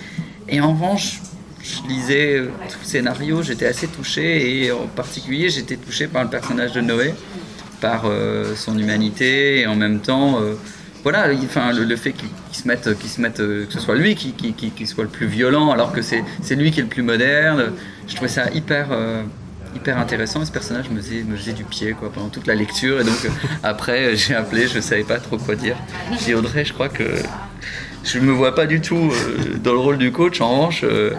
[0.50, 1.22] Et en revanche,
[1.62, 4.64] je lisais euh, tout le scénario, j'étais assez touché.
[4.66, 7.14] Et en particulier, j'étais touché par le personnage de Noé,
[7.80, 10.40] par euh, son humanité et en même temps.
[11.04, 14.16] voilà, il- enfin, le, fait qu'il se mette, qu'il se mette, que ce soit lui
[14.16, 14.34] qui,
[14.88, 16.24] soit le plus violent, alors que c'est
[16.56, 17.74] lui qui est le plus moderne.
[18.08, 18.88] Je trouvais ça hyper,
[19.76, 20.42] hyper intéressant.
[20.42, 23.00] Et ce personnage me faisait, me faisait du pied quoi, pendant toute la lecture.
[23.02, 23.30] Et donc euh,
[23.64, 25.76] après, euh, j'ai appelé, je savais pas trop quoi dire.
[26.20, 27.04] J'ai dit Audrey, je crois que
[28.04, 30.42] je me vois pas du tout euh, dans le rôle du coach.
[30.42, 31.12] En revanche, euh,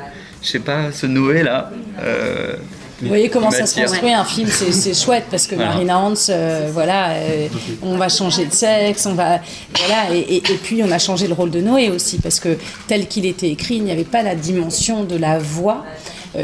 [0.42, 1.70] je sais pas, ce Noé là.
[2.02, 2.54] euh,
[3.02, 3.84] Vous voyez comment ça se m'attire.
[3.90, 5.70] construit un film, c'est chouette parce que Voilà.
[5.72, 7.46] Marina Hans, euh, voilà, euh,
[7.82, 9.40] on va changer de sexe, on va,
[9.78, 12.56] voilà, et, et- et puis on a changé le rôle de Noé aussi parce que
[12.88, 15.84] tel qu'il était écrit, il n'y avait pas la dimension de la voix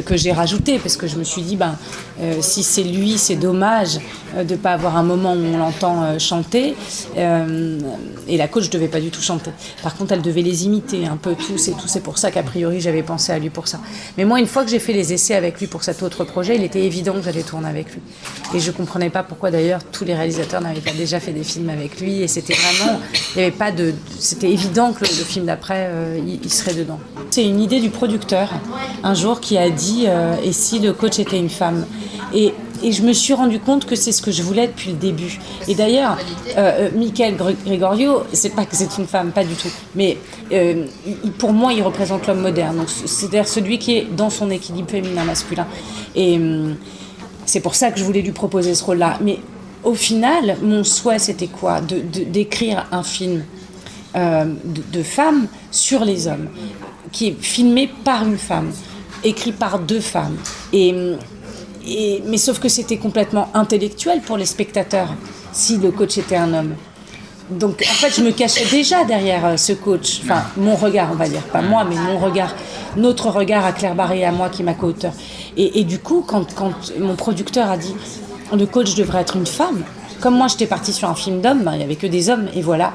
[0.02, 1.76] que j'ai rajouté parce que je me suis dit ben
[2.20, 3.98] euh, si c'est lui c'est dommage
[4.36, 6.74] euh, de pas avoir un moment où on l'entend euh, chanter.
[8.26, 9.50] Et la coach devait pas du tout chanter.
[9.82, 12.42] Par contre elle devait les imiter un peu tous et tout c'est pour ça qu'a
[12.42, 13.80] priori j'avais pensé à lui pour ça.
[14.16, 16.56] Mais moi une fois que j'ai fait les essais avec lui pour cet autre projet
[16.56, 18.00] il était évident que j'allais tourner avec lui.
[18.54, 21.70] Et je comprenais pas pourquoi d'ailleurs tous les réalisateurs n'avaient pas déjà fait des films
[21.70, 23.00] avec lui et c'était vraiment
[23.34, 27.00] il y avait pas de c'était évident que le, film d'après il, il serait dedans.
[27.30, 28.50] C'est une idée du producteur
[29.02, 30.06] un jour qui a dit
[30.42, 31.84] et si le coach était une femme?
[32.32, 32.52] Et
[32.90, 35.38] je me suis rendu compte que c'est ce que je voulais depuis le début.
[35.68, 36.18] Et d'ailleurs,
[36.56, 39.68] euh, euh, Michael Gr- Gregorio, c'est pas que c'est une femme, pas du tout.
[39.94, 40.18] Mais
[40.52, 40.86] euh,
[41.38, 42.84] pour moi, il représente l'homme moderne.
[42.86, 45.66] C'est-à-dire celui qui est dans son équilibre féminin-masculin.
[46.14, 46.76] Et hum,
[47.46, 49.18] c'est pour ça que je voulais lui proposer ce rôle-là.
[49.22, 49.38] Mais
[49.82, 51.80] au final, mon souhait, c'était quoi?
[51.80, 53.44] D'écrire un film
[54.16, 56.48] euh, de, de femmes sur les hommes,
[57.12, 58.70] qui est filmé par une femme,
[59.22, 60.36] écrit par deux femmes.
[60.72, 60.94] Et,
[62.26, 65.14] mais sauf que c'était complètement intellectuel pour les spectateurs
[65.52, 66.74] si le coach était un homme.
[67.50, 71.16] Donc en fait, je me cachais déjà derrière euh, ce coach, enfin mon regard, on
[71.16, 72.54] va dire, pas moi, mais mon regard,
[72.96, 75.12] notre regard à Claire Barré et à moi qui est ma co-auteur.
[75.56, 76.46] Et, du coup, quand,
[76.98, 77.94] mon producteur a dit
[78.52, 79.84] le coach devrait être une femme,
[80.20, 82.48] comme moi j'étais partie sur un film d'hommes, ben, il n'y avait que des hommes,
[82.54, 82.92] et voilà.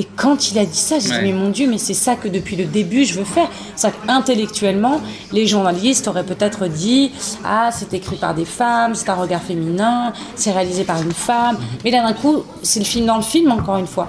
[0.00, 1.18] Et quand il a dit ça, j'ai Ouais.
[1.18, 3.48] dit mais mon Dieu, mais c'est ça que depuis le début je veux faire.
[3.76, 5.00] C'est intellectuellement,
[5.32, 7.10] les journalistes auraient peut-être dit
[7.44, 11.58] ah c'est écrit par des femmes, c'est un regard féminin, c'est réalisé par une femme.
[11.84, 14.08] Mais là d'un coup, c'est le film dans le film encore une fois.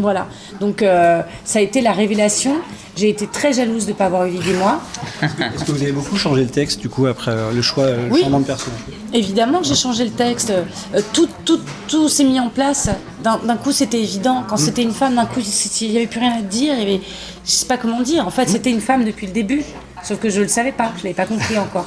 [0.00, 0.26] Voilà.
[0.60, 2.54] Donc euh, ça a été la révélation.
[2.96, 4.80] J'ai été très jalouse de ne pas avoir eu l'idée moi.
[5.22, 8.06] Est-ce que vous avez beaucoup changé le texte du coup après euh, le choix, euh,
[8.08, 8.20] le Oui.
[8.22, 8.78] changement de personnage
[9.12, 10.50] Évidemment que j'ai changé le texte.
[10.50, 12.88] Euh, tout tout, tout s'est mis en place.
[13.22, 14.44] D'un coup, c'était évident.
[14.48, 14.64] Quand Mm.
[14.64, 16.74] c'était une femme, d'un coup, il n'y avait plus rien à dire.
[16.74, 17.00] Il y avait,
[17.44, 18.26] je sais pas comment dire.
[18.26, 19.62] En fait, c'était une femme depuis le début.
[20.02, 20.90] Sauf que je ne le savais pas.
[20.96, 21.86] Je ne l'avais pas compris encore.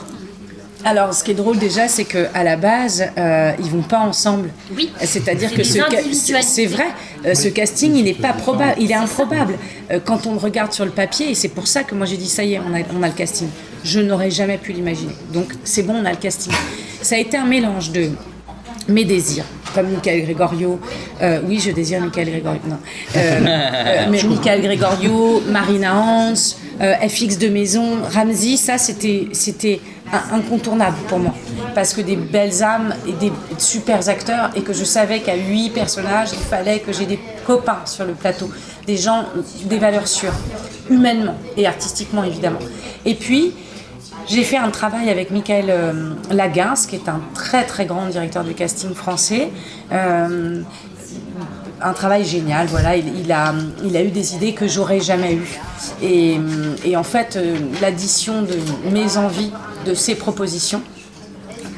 [0.85, 3.99] Alors, ce qui est drôle déjà, c'est que à la base, euh, ils vont pas
[3.99, 4.49] ensemble.
[4.75, 4.91] Oui.
[5.01, 6.41] C'est-à-dire C'est que ce ca- individualités.
[6.49, 6.87] c'est vrai.
[7.25, 9.55] Euh, ce casting, il n'est pas probable, il est improbable.
[9.91, 12.17] Euh, quand on le regarde sur le papier, et c'est pour ça que moi j'ai
[12.17, 13.47] dit ça y est, on a, on a le casting.
[13.85, 15.13] Je n'aurais jamais pu l'imaginer.
[15.33, 16.51] Donc c'est bon, on a le casting.
[17.01, 18.09] Ça a été un mélange de
[18.89, 20.79] mes désirs, comme Michael Gregorio.
[21.21, 22.59] Euh, oui, je désire Michael Gregorio.
[22.67, 22.77] Non.
[23.15, 26.33] Euh, euh, mais Michael Gregorio, Marina Hans,
[26.81, 29.79] euh, FX de maison, Ramsey, ça c'était c'était
[30.31, 31.33] incontournable pour moi.
[31.75, 35.71] Parce que des belles âmes et des super acteurs, et que je savais qu'à huit
[35.71, 38.49] personnages, il fallait que j'ai des copains sur le plateau,
[38.85, 39.25] des gens,
[39.65, 40.33] des valeurs sûres,
[40.89, 42.59] humainement et artistiquement évidemment.
[43.05, 43.53] Et puis,
[44.27, 46.13] j'ai fait un travail avec Michael euh,
[46.87, 49.49] qui est un très très grand directeur du casting français.
[49.91, 50.61] Euh,
[51.81, 53.53] un travail génial, voilà, il, a,
[53.83, 55.59] il a eu des idées que j'aurais jamais eues.
[56.01, 56.39] Et,
[56.85, 58.55] et en fait, euh, l'addition de
[58.89, 59.51] mes envies,
[59.83, 60.81] de ses propositions,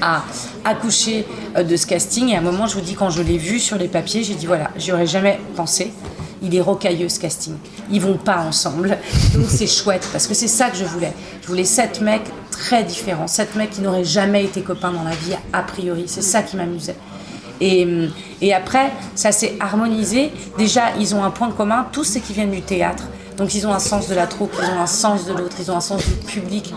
[0.02, 0.24] a
[0.64, 1.26] accouché
[1.56, 2.30] euh, de ce casting.
[2.30, 4.36] Et à un moment, je vous dis, quand je l'ai vu sur les papiers, j'ai
[4.36, 5.92] dit voilà, j'y aurais jamais pensé.
[6.42, 7.56] Il est rocailleux ce casting.
[7.90, 8.98] Ils vont pas ensemble.
[9.34, 11.14] Donc c'est chouette parce que c'est ça que je voulais.
[11.42, 15.16] Je voulais sept mecs très différents, sept mecs qui n'auraient jamais été copains dans la
[15.16, 16.04] vie a priori.
[16.08, 16.98] C'est ça qui m'amusait.
[17.62, 17.88] Et,
[18.42, 20.32] et après, ça s'est harmonisé.
[20.58, 23.06] Déjà, ils ont un point commun, tous ceux qui viennent du théâtre.
[23.38, 25.72] Donc ils ont un sens de la troupe, ils ont un sens de l'autre, ils
[25.72, 26.74] ont un sens du public.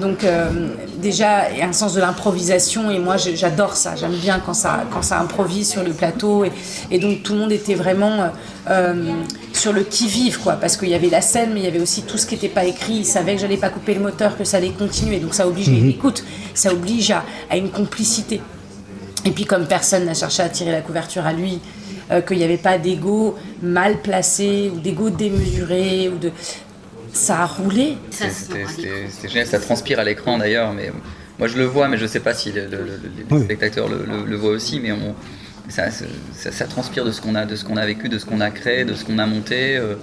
[0.00, 0.50] Donc euh,
[0.98, 3.94] déjà, il y a un sens de l'improvisation et moi j'adore ça.
[3.96, 6.52] J'aime bien quand ça, quand ça improvise sur le plateau et,
[6.90, 8.28] et donc tout le monde était vraiment euh,
[8.70, 9.12] euh,
[9.52, 12.02] sur le qui-vive quoi, parce qu'il y avait la scène mais il y avait aussi
[12.02, 12.94] tout ce qui n'était pas écrit.
[12.94, 15.18] Ils savaient que j'allais pas couper le moteur, que ça allait continuer.
[15.18, 15.86] Donc ça oblige Mhm.
[15.86, 16.24] l'écoute,
[16.54, 18.40] ça oblige à, à une complicité.
[19.24, 21.60] Et puis comme personne n'a cherché à tirer la couverture à lui,
[22.12, 26.30] euh, qu'il n'y avait pas d'ego mal placé ou d'ego démesuré ou de
[27.16, 27.96] ça a roulé.
[29.10, 30.90] C'était génial, ça transpire à l'écran d'ailleurs, mais
[31.38, 33.00] moi je le vois, mais je sais pas si le, le, le,
[33.38, 35.14] les spectateurs le, le- le voient aussi, mais on,
[35.68, 38.24] ça, ça, ça transpire de ce qu'on a, de ce qu'on a vécu, de ce
[38.24, 39.76] qu'on a créé, de ce qu'on a monté.
[39.76, 39.94] euh,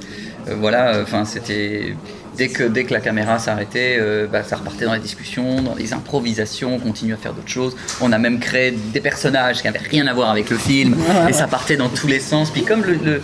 [0.49, 1.95] euh, voilà, enfin c'était
[2.37, 5.75] dès que dès que la caméra s'arrêtait, euh, bah, ça repartait dans les discussions, dans
[5.75, 7.77] les improvisations, on continue à faire d'autres choses.
[8.01, 10.97] On a même créé des personnages qui n'avaient rien à voir avec le film,
[11.29, 12.51] et ça partait dans tous les sens.
[12.51, 13.21] Puis comme le, le-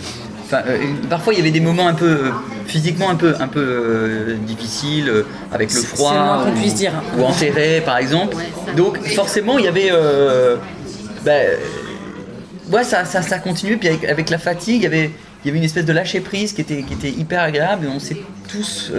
[0.52, 0.78] Enfin, euh,
[1.08, 2.30] parfois il y avait des moments un peu euh,
[2.66, 5.08] physiquement un peu un peu euh, difficiles
[5.52, 6.92] avec le froid moins qu'on ou- puisse dire.
[7.16, 8.36] ou enterré par exemple.
[8.76, 9.90] Donc forcément il y avait
[11.24, 11.32] bah,
[12.72, 15.10] ouais ça, ça, ça continuait puis avec, avec la fatigue il y avait
[15.44, 17.86] il y avait une espèce de lâcher prise qui était qui était hyper agréable.
[17.86, 18.16] Et on s'est
[18.50, 18.90] tous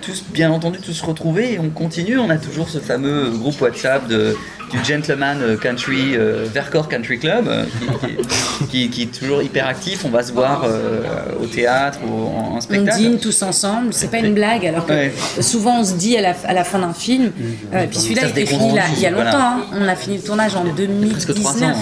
[0.00, 4.06] tous bien entendu tous retrouvés et on continue on a toujours ce fameux groupe WhatsApp
[4.08, 4.36] de
[4.72, 9.66] du Gentleman Country euh, Vercors Country Club euh, qui, qui- qui- qui est toujours hyper
[9.68, 11.02] actif on va se voir euh,
[11.40, 14.84] au théâtre ou en, en On spectacle dîne tous ensemble, c'est pas une blague, alors
[14.86, 15.12] que Ouais.
[15.40, 17.30] souvent on se dit à la, à la fin d'un film,
[17.74, 19.46] euh, puis celui-là il fini là, il y a longtemps, voilà.
[19.50, 19.64] hein.
[19.80, 21.76] on a fini le tournage en presque trois ans 2019,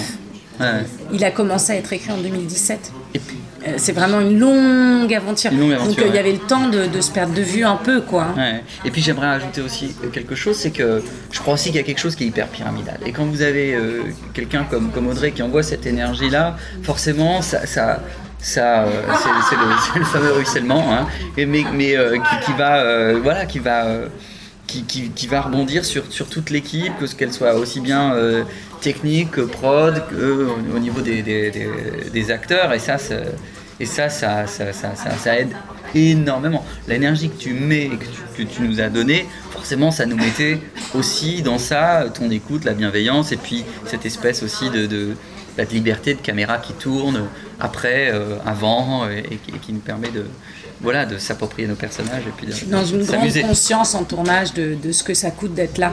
[0.60, 0.66] Ouais.
[1.12, 2.92] il a commencé à être écrit en 2017.
[3.16, 3.18] Euh,
[3.76, 5.50] c'est vraiment une longue aventure.
[5.52, 7.42] Une longue aventure, Donc euh, il y avait le temps de, de se perdre de
[7.42, 8.28] vue un peu, quoi.
[8.36, 8.62] Ouais.
[8.84, 11.82] Et puis j'aimerais ajouter aussi quelque chose, c'est que je crois aussi qu'il y a
[11.82, 12.98] quelque chose qui est hyper pyramidal.
[13.06, 14.02] Et quand vous avez euh,
[14.32, 18.00] quelqu'un comme, comme Audrey qui envoie cette énergie-là, forcément, ça, ça,
[18.38, 18.90] ça, euh,
[19.48, 21.06] c'est, le, fameux ruissellement, hein,
[21.36, 24.08] Et mais, mais euh, qui, qui va, euh, voilà, qui va, euh,
[24.66, 28.14] qui, qui- qui va rebondir sur, sur toute l'équipe, que ce qu'elle soit aussi bien
[28.14, 28.44] euh,
[28.80, 32.72] technique que prod, que euh, au niveau des, des, des- des acteurs.
[32.74, 33.24] Et ça, c'est-
[33.80, 35.50] et ça, ça, ça, ça, aide
[35.94, 36.64] énormément.
[36.88, 38.04] L'énergie que tu mets et que
[38.36, 40.58] tu, que tu nous as donnée, forcément, ça nous mettait
[40.94, 45.16] aussi dans ça, ton écoute, la bienveillance, et puis cette espèce aussi de, de,
[45.56, 47.24] bah, de liberté de caméra qui tourne
[47.60, 50.24] après, euh, avant, et, et qui- nous permet de,
[50.80, 54.04] voilà, de s'approprier nos personnages et puis de, Je suis dans une grande conscience en
[54.04, 55.92] tournage de, de ce que ça coûte d'être là.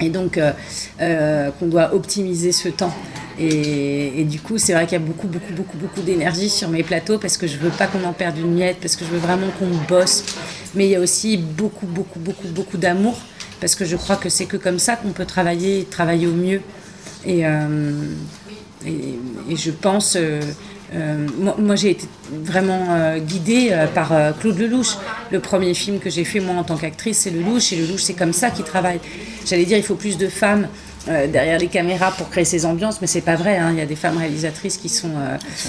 [0.00, 0.52] Et donc, euh,
[1.00, 2.94] euh, qu'on doit optimiser ce temps.
[3.38, 6.82] Et, du coup, c'est vrai qu'il y a beaucoup, beaucoup, beaucoup, beaucoup d'énergie sur mes
[6.82, 9.18] plateaux parce que je veux pas qu'on en perde une miette, parce que je veux
[9.18, 10.24] vraiment qu'on bosse.
[10.74, 13.18] Mais il y a aussi beaucoup, beaucoup, beaucoup, beaucoup d'amour
[13.60, 16.60] parce que je crois que c'est que comme ça qu'on peut travailler travailler au mieux.
[17.24, 17.92] Et, euh,
[18.86, 20.16] et je pense.
[20.94, 24.96] Euh, moi, moi, j'ai été vraiment euh, guidée euh, par Claude Lelouch.
[25.30, 27.72] Le premier film que j'ai fait, moi, en tant qu'actrice, c'est Lelouch.
[27.72, 29.00] Et Lelouch, c'est comme ça qu'il travaille.
[29.46, 30.68] J'allais dire, il faut plus de femmes
[31.06, 33.58] derrière les caméras pour créer ces ambiances, mais c'est pas vrai.
[33.58, 33.72] hein.
[33.72, 35.10] Il y a des femmes réalisatrices qui sont,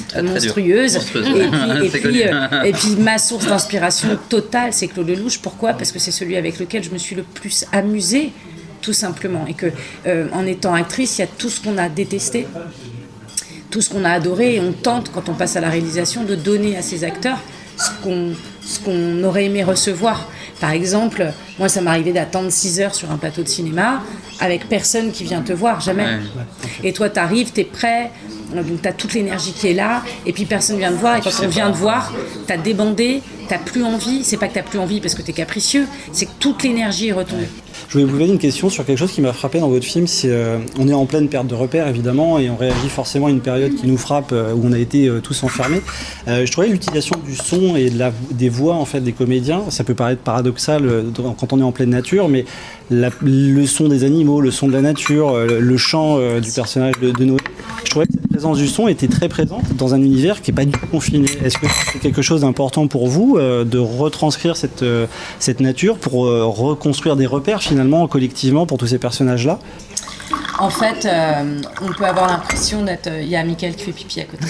[0.07, 0.95] très, monstrueuses.
[0.95, 1.19] Et, puis,
[1.83, 2.21] et, puis, connu.
[2.63, 5.39] et puis, ma source d'inspiration totale, c'est Claude Lelouch.
[5.39, 5.73] Pourquoi?
[5.73, 8.31] Parce que c'est celui avec lequel je me suis le plus amusée,
[8.81, 9.45] tout simplement.
[9.45, 9.67] Et que,
[10.31, 12.47] en étant actrice, il y a tout ce qu'on a détesté
[13.69, 16.35] tout ce qu'on a adoré et on tente quand on passe à la réalisation de
[16.35, 17.39] donner à ces acteurs
[17.77, 18.33] ce qu'on
[18.65, 20.27] ce qu'on aurait aimé recevoir.
[20.59, 24.01] Par exemple, moi ça m'arrivait d'attendre 6 heures sur un plateau de cinéma
[24.39, 26.07] avec personne qui vient te voir, jamais.
[26.83, 28.11] Et toi tu arrives, tu es prêt,
[28.53, 31.21] donc tu as toute l'énergie qui est là et puis personne vient te voir et
[31.21, 32.13] quand on vient te voir,
[32.47, 35.31] tu as débandé, tu plus envie, c'est pas que tu plus envie parce que tu
[35.31, 37.49] es capricieux, c'est que toute l'énergie est retombée.
[37.87, 40.07] Je voulais vous poser une question sur quelque chose qui m'a frappé dans votre film.
[40.07, 43.29] C'est, euh, on est en pleine perte de repères évidemment et on réagit forcément à
[43.29, 45.81] une période qui nous frappe euh, où on a été euh, tous enfermés.
[46.27, 47.91] Je trouvais l'utilisation du son et
[48.31, 49.63] des voix en fait des comédiens.
[49.69, 52.45] Ça peut paraître paradoxal quand on est en pleine nature, mais
[52.89, 57.25] le son des animaux, le son de la nature, le chant du personnage de, de
[57.25, 57.37] Noé.
[57.85, 60.55] Je trouvais que cette présence du son était très présente dans un univers qui n'est
[60.55, 61.29] pas du tout confiné.
[61.43, 65.05] Est-ce que c'est quelque chose d'important pour vous euh, de retranscrire cette, euh,
[65.39, 69.59] cette nature pour euh, reconstruire des repères finalement collectivement pour tous ces personnages-là?
[70.57, 73.09] En fait, euh, on peut avoir l'impression d'être.
[73.21, 74.45] Il y a Michael qui fait pipi à côté.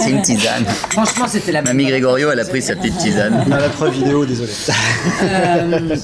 [0.00, 0.64] C'est une tisane.
[0.90, 3.44] Franchement, c'était la Mamie Grégorio, elle a pris sa petite tisane.
[3.52, 4.52] A la preuve vidéo, désolé.
[5.22, 5.96] Euh,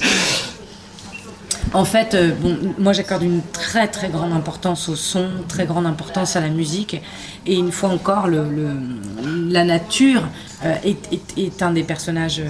[1.73, 2.31] en fait, euh,
[2.77, 7.01] moi j'accorde une très très grande importance au son, très grande importance à la musique.
[7.45, 10.23] Et une fois encore, la nature
[10.65, 12.45] euh, est, un des personnages euh,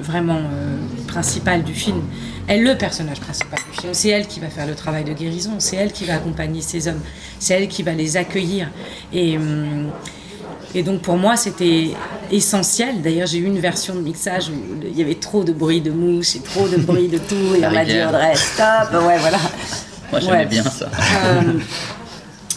[0.00, 0.40] vraiment
[1.06, 2.02] principaux du film.
[2.48, 3.94] Elle le personnage principal du film.
[3.94, 6.88] C'est elle qui va faire le travail de guérison, c'est elle qui va accompagner ces
[6.88, 7.00] hommes,
[7.38, 8.68] c'est elle qui va les accueillir.
[9.12, 9.38] Et.
[10.74, 11.90] Et donc pour moi, c'était
[12.30, 13.02] essentiel.
[13.02, 14.52] D'ailleurs, j'ai eu une version de mixage où
[14.84, 17.54] il y avait trop de bruit de mouches et trop de bruit de tout.
[17.56, 18.00] Et on m'a dit.
[18.02, 19.02] Audrey, stop.
[19.06, 19.38] Ouais, voilà.
[20.10, 20.46] Moi, j'aimais Ouais.
[20.46, 20.86] bien ça.
[21.26, 21.40] Euh,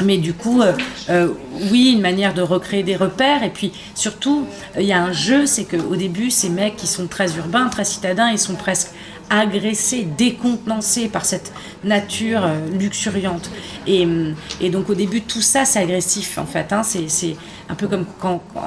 [0.03, 0.73] mais du coup, euh,
[1.09, 1.29] euh,
[1.71, 3.43] oui, une manière de recréer des repères.
[3.43, 4.45] Et puis surtout,
[4.77, 7.85] il y a un jeu, c'est qu'au début, ces mecs qui sont très urbains, très
[7.85, 8.89] citadins, ils sont presque
[9.29, 11.51] agressés, décontenancés par cette
[11.83, 13.49] nature euh, luxuriante.
[13.87, 16.71] Et, hum, et donc au début, tout ça, c'est agressif en fait.
[16.73, 16.83] hein.
[16.83, 17.35] C'est
[17.69, 18.61] un peu comme quand, quand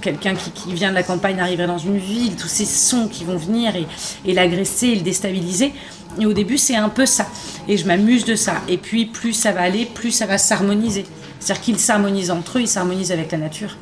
[0.00, 3.24] quelqu'un qui, qui vient de la campagne arriverait dans une ville, tous ces sons qui
[3.24, 3.86] vont venir et,
[4.26, 5.72] et l'agresser et le déstabiliser.
[6.20, 7.26] Et au début, c'est un peu ça.
[7.68, 8.56] Et je m'amuse de ça.
[8.68, 11.06] Et puis, plus ça va aller, plus ça va s'harmoniser.
[11.40, 13.76] C'est-à-dire qu'ils s'harmonisent entre eux, ils s'harmonisent avec la nature.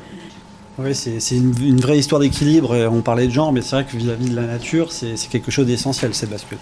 [0.77, 2.75] Oui, c'est une, une vraie histoire d'équilibre.
[2.75, 5.51] et On parlait de genre, mais c'est vrai que vis-à-vis de la nature, c'est quelque
[5.51, 6.57] chose d'essentiel, cette bascule.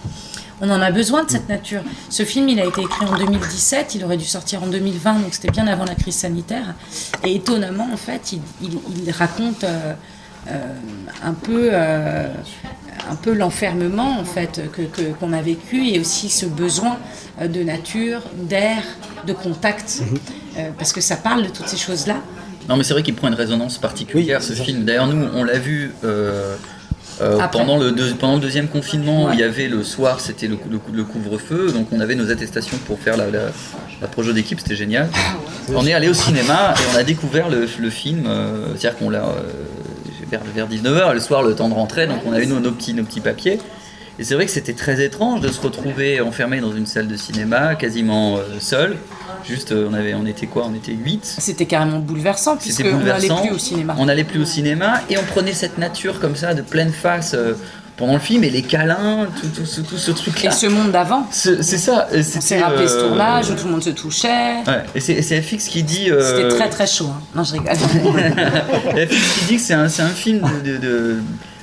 [0.60, 1.80] On en a besoin de cette nature.
[2.10, 5.32] Ce film, il a été écrit en 2017, il aurait dû sortir en 2020, donc
[5.32, 6.74] c'était bien avant la crise sanitaire.
[7.24, 9.94] Et étonnamment, en fait, il, il- il raconte euh,
[10.48, 10.58] euh,
[11.24, 12.28] un peu, euh,
[13.10, 14.82] un peu l'enfermement en fait que
[15.18, 16.98] qu'on a vécu et aussi ce besoin
[17.40, 18.82] euh, de nature, d'air,
[19.26, 20.02] de contact,
[20.58, 22.16] Euh, parce que ça parle de toutes ces choses-là.
[22.68, 24.84] Non, mais c'est vrai qu'il prend une résonance particulière ce film.
[24.84, 26.54] D'ailleurs, nous, on l'a vu euh,
[27.20, 30.46] euh, pendant, le deux- pendant le deuxième confinement où il y avait le soir, c'était
[30.46, 33.50] le, cou- le, cou- le couvre-feu, donc on avait nos attestations pour faire la, la,
[34.00, 35.08] la projo d'équipe, c'était génial.
[35.74, 39.10] On est allé au cinéma et on a découvert le, le film, euh, c'est-à-dire qu'on
[39.10, 39.42] l'a euh,
[40.30, 42.94] vers, vers 19h, le soir, le temps de rentrer, donc on avait nos, nos petits,
[42.94, 43.58] nos petits papiers.
[44.18, 47.16] Et c'est vrai que c'était très étrange de se retrouver enfermé dans une salle de
[47.16, 48.96] cinéma, quasiment euh, seul.
[49.48, 50.66] Juste, euh, on, avait, on était quoi?
[50.70, 53.94] On était 8 C'était carrément bouleversant puisque on n'allait plus au cinéma.
[53.98, 57.32] on n'allait plus au cinéma et on prenait cette nature comme ça de pleine face
[57.34, 57.54] euh,
[57.96, 60.50] pendant le film et les câlins, tout, tout, ce- tout ce truc-là.
[60.50, 61.26] Et ce monde d'avant.
[61.30, 62.06] C'est ça.
[62.14, 64.62] On s'est rappelé ce tournage où tout le monde se touchait.
[64.66, 66.10] Ouais, et c'est FX qui dit.
[66.10, 67.08] euh, C'était très très chaud.
[67.10, 67.20] hein.
[67.34, 67.72] Non, je rigole.
[69.08, 71.16] FX qui dit que c'est un, un film de, de- de-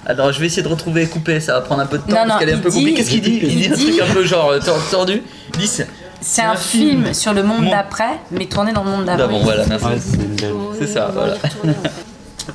[0.10, 2.10] Alors je vais essayer de retrouver et couper, ça va prendre un peu de temps
[2.12, 2.98] Non, parce non, qu'elle est un peu dit- compliquée.
[2.98, 5.22] Qu'est-ce qu'il dit Il dit un truc un peu genre euh, tor- tordu.
[6.22, 9.18] C'est un film sur le monde d'après, mais tourné dans le monde d'avant.
[9.20, 9.86] d'avant, voilà, merci.
[10.80, 11.36] c'est ça, voilà.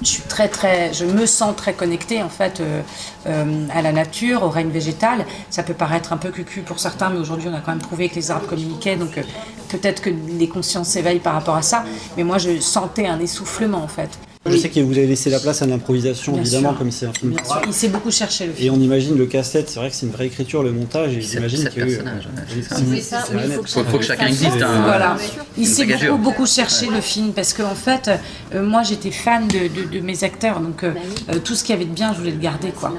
[0.01, 2.81] Je suis très très, je me sens très connectée en fait euh,
[3.27, 5.27] euh, à la nature, au règne végétal.
[5.51, 8.09] Ça peut paraître un peu cucu pour certains, mais aujourd'hui on a quand même prouvé
[8.09, 9.23] que les arbres communiquaient, donc euh,
[9.69, 11.85] peut-être que les consciences s'éveillent par rapport à ça.
[12.17, 14.09] Mais moi je sentais un essoufflement en fait.
[14.45, 16.79] Je sais que vous avez laissé la place à l'improvisation, évidemment, sûr.
[16.79, 17.31] comme c'est un film.
[17.33, 18.67] Bien sûr, il s'est beaucoup cherché le film.
[18.67, 21.21] Et on imagine le casse-tête, c'est vrai que c'est une vraie écriture, le montage, et
[21.21, 21.95] j'imagine sept qu'il y a eu.
[21.97, 22.77] personnages, ouais, Oui, c'est ça.
[22.77, 23.69] c'est- Oui, c'est ça, oui, Annette.
[23.69, 24.83] faut que que chacun existe, hein.
[24.85, 25.17] Voilà.
[25.57, 28.11] Il s'est beaucoup, beaucoup cherché le film parce que en fait,
[28.53, 30.93] euh, moi j'étais fan de, de- de mes acteurs, donc euh,
[31.31, 32.93] euh, tout ce qu'il y avait de bien, je voulais le garder quoi.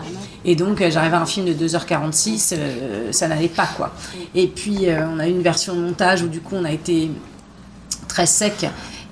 [0.45, 3.93] Et donc euh, j'arrivais à un film de 2h46, euh, ça n'allait pas quoi.
[4.33, 6.71] Et puis euh, on a eu une version de montage où du coup on a
[6.71, 7.09] été
[8.07, 8.65] très sec.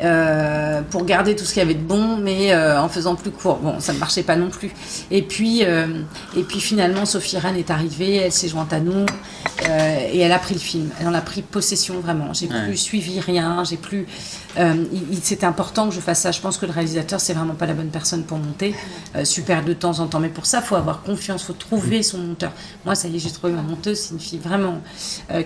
[0.04, 3.32] Euh, pour garder tout ce qu'il y avait de bon, mais euh, en faisant plus
[3.32, 3.58] court.
[3.58, 4.72] Bon, ça ne marchait pas non plus.
[5.12, 5.88] Et puis, euh,
[6.36, 9.06] et puis finalement, Sophie Rennes est arrivée, elle s'est jointe à nous
[10.14, 10.90] et elle a pris le film.
[11.00, 12.34] Elle en a pris possession vraiment.
[12.34, 12.66] J'ai Ouais.
[12.66, 14.06] plus suivi rien, j'ai plus.
[14.58, 16.32] il- il- C'était important que je fasse ça.
[16.32, 18.76] Je pense que le réalisateur, c'est vraiment pas la bonne personne pour monter.
[19.24, 22.52] Super de temps en temps, mais pour ça, faut avoir confiance, faut trouver son monteur.
[22.86, 24.00] Moi, ça y est, j'ai trouvé ma monteuse.
[24.00, 24.80] C'est une fille vraiment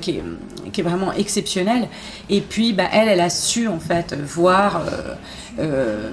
[0.01, 0.23] qui, est,
[0.71, 1.87] qui est vraiment exceptionnelle.
[2.29, 4.44] Et puis, bah, elle, elle a su en fait voir.
[4.49, 5.15] Euh,
[5.59, 6.09] euh,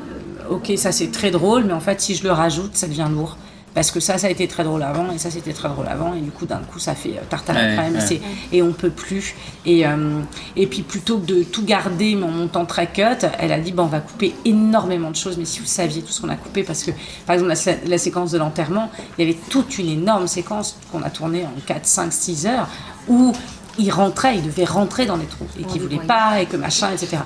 [0.50, 3.36] ok, ça c'est très drôle, mais en fait, si je le rajoute, ça devient lourd.
[3.74, 6.12] Parce que ça, ça a été très drôle avant, et ça, c'était très drôle avant,
[6.12, 8.06] et du coup, d'un coup, ça fait euh, tarte à la Ouais, crème, et ouais.
[8.06, 8.20] c'est-
[8.52, 9.34] et on peut plus.
[9.64, 10.20] Et, euh,
[10.56, 13.72] et puis, plutôt que de tout garder, mais en montant très cut, elle a dit,
[13.72, 16.36] bon, on va couper énormément de choses, mais si vous saviez tout ce qu'on a
[16.36, 16.90] coupé, parce que,
[17.26, 21.00] par exemple, la, la séquence de l'enterrement, il y avait toute une énorme séquence qu'on
[21.02, 22.68] a tournée en 4, 5, 6 heures,
[23.08, 23.32] où
[23.78, 26.90] il rentrait, il devait rentrer dans les trous, et qu'il voulait pas, et que machin,
[26.92, 27.22] etc.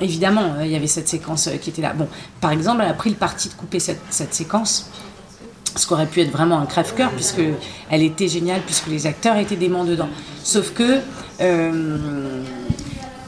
[0.00, 1.92] Évidemment, euh, il y avait cette séquence euh, qui était là.
[1.92, 2.08] Bon,
[2.40, 4.90] par exemple, elle a pris le parti de couper cette, cette séquence,
[5.76, 7.42] ce qui aurait pu être vraiment un crève-cœur, puisque
[7.90, 10.08] elle était géniale, puisque les acteurs étaient dément dedans.
[10.42, 11.00] Sauf que,
[11.40, 12.42] euh,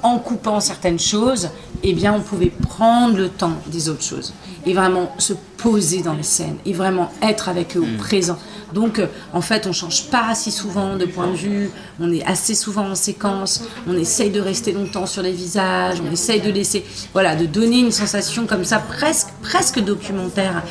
[0.03, 1.51] en coupant certaines choses,
[1.83, 4.33] eh bien, on pouvait prendre le temps des autres choses
[4.65, 8.39] et vraiment se poser dans les scènes et vraiment être avec eux au présent.
[8.73, 12.25] Donc, euh, en fait, on change pas si souvent de point de vue, on est
[12.25, 16.51] assez souvent en séquence, on essaye de rester longtemps sur les visages, on essaye de
[16.51, 20.63] laisser, voilà, de donner une sensation comme ça, presque, presque documentaire.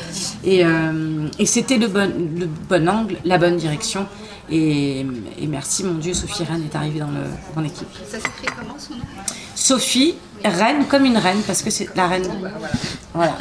[0.44, 4.06] Et, euh, et c'était le bon, le bon angle, la bonne direction.
[4.50, 5.00] Et,
[5.40, 7.88] et merci, mon Dieu, Sophie Rennes est arrivée dans l'équipe.
[8.08, 9.00] Ça s'écrit comment son nom?
[9.56, 10.14] Sophie,
[10.48, 12.26] reine comme une reine, parce que c'est la reine.
[13.14, 13.36] Voilà.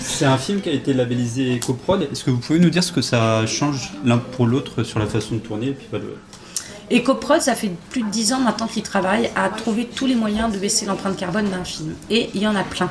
[0.00, 2.08] C'est un film qui a été labellisé EcoProd.
[2.12, 5.06] Est-ce que vous pouvez nous dire ce que ça change l'un pour l'autre sur la
[5.06, 6.16] façon de tourner et puis le-
[6.92, 10.52] EcoProd, ça fait plus de 10 ans maintenant qu'ils travaillent à trouver tous les moyens
[10.52, 11.94] de baisser l'empreinte carbone d'un film.
[12.10, 12.88] Et il y en a plein.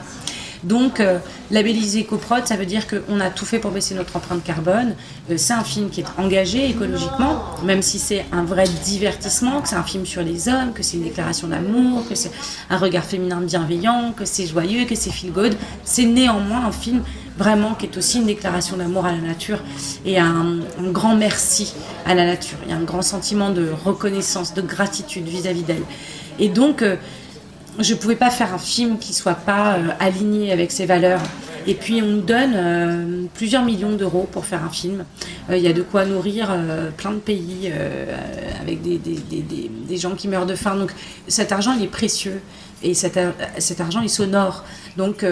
[0.66, 1.20] Donc, euh,
[1.51, 4.95] labelliser EcoProd, ça veut dire qu'on a tout fait pour baisser notre empreinte carbone.
[5.30, 9.70] Euh, c'est un film qui est engagé écologiquement, même si c'est un vrai divertissement, que
[9.70, 12.32] c'est un film sur les hommes, que c'est une déclaration d'amour, que c'est
[12.72, 15.55] un regard féminin bienveillant, que c'est joyeux, que c'est feel good.
[15.84, 17.03] C'est néanmoins un film
[17.38, 19.59] vraiment qui est aussi une déclaration d'amour à la nature
[20.03, 21.76] et un, un grand merci
[22.07, 22.57] à la nature.
[22.66, 25.84] Il y a un grand sentiment de reconnaissance, de gratitude vis-à-vis d'elle.
[26.39, 26.95] Et donc, euh,
[27.80, 31.22] je ne pouvais pas faire un film qui soit pas euh, aligné avec ses valeurs.
[31.68, 35.04] Et puis on nous donne euh, plusieurs millions d'euros pour faire un film.
[35.50, 36.56] Euh, Il y a de quoi nourrir
[36.98, 37.72] plein de pays
[38.62, 40.76] avec des, des, des, des, gens qui meurent de faim.
[40.76, 40.92] Donc
[41.28, 42.42] cet argent il est précieux
[42.84, 43.20] et cet,
[43.58, 44.64] cet argent est sonore.
[44.96, 45.26] Donc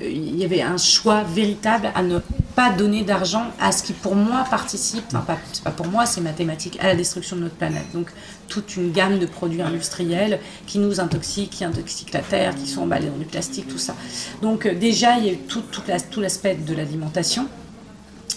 [0.00, 2.18] il y avait un choix véritable à ne
[2.56, 6.06] pas donner d'argent à ce qui pour moi participe, enfin pas, c'est pas pour moi,
[6.06, 7.84] c'est mathématique, à la destruction de notre planète.
[7.94, 8.08] Donc
[8.48, 12.82] toute une gamme de produits industriels qui nous intoxiquent, qui intoxiquent la terre, qui sont
[12.82, 13.94] emballés dans du plastique, tout ça.
[14.42, 17.46] Donc euh, déjà il y a eu tout, tout, la- tout l'aspect de l'alimentation.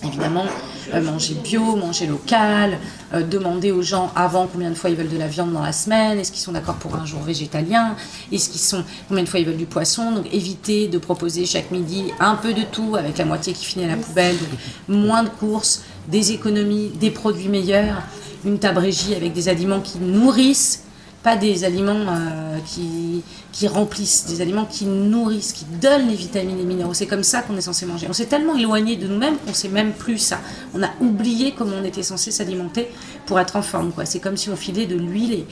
[0.06, 0.46] Évidemment,
[0.94, 2.78] euh, manger bio, manger local,
[3.14, 5.74] euh, demander aux gens avant combien de fois ils veulent de la viande dans la
[5.74, 7.96] semaine, est-ce qu'ils sont d'accord pour un jour végétalien,
[8.32, 11.72] est-ce qu'ils sont combien de fois ils veulent du poisson, donc éviter de proposer chaque
[11.72, 14.50] midi un peu de tout avec la moitié qui finit à la poubelle, donc
[14.88, 18.02] moins de courses, des économies, des produits meilleurs,
[18.46, 20.86] une table régie avec des aliments qui nourrissent
[21.24, 26.56] pas des aliments euh, qui, qui remplissent, des aliments qui nourrissent, qui donnent les vitamines
[26.56, 26.94] et les minéraux.
[26.94, 28.08] C'est comme ça qu'on est censé manger.
[28.10, 30.40] On s'est tellement éloigné de nous-mêmes qu'on sait même plus ça.
[30.74, 32.88] On a oublié comment on était censé s'alimenter
[33.26, 33.92] pour être en forme.
[33.92, 34.06] quoi.
[34.06, 35.46] C'est comme si on filait de l'huile et,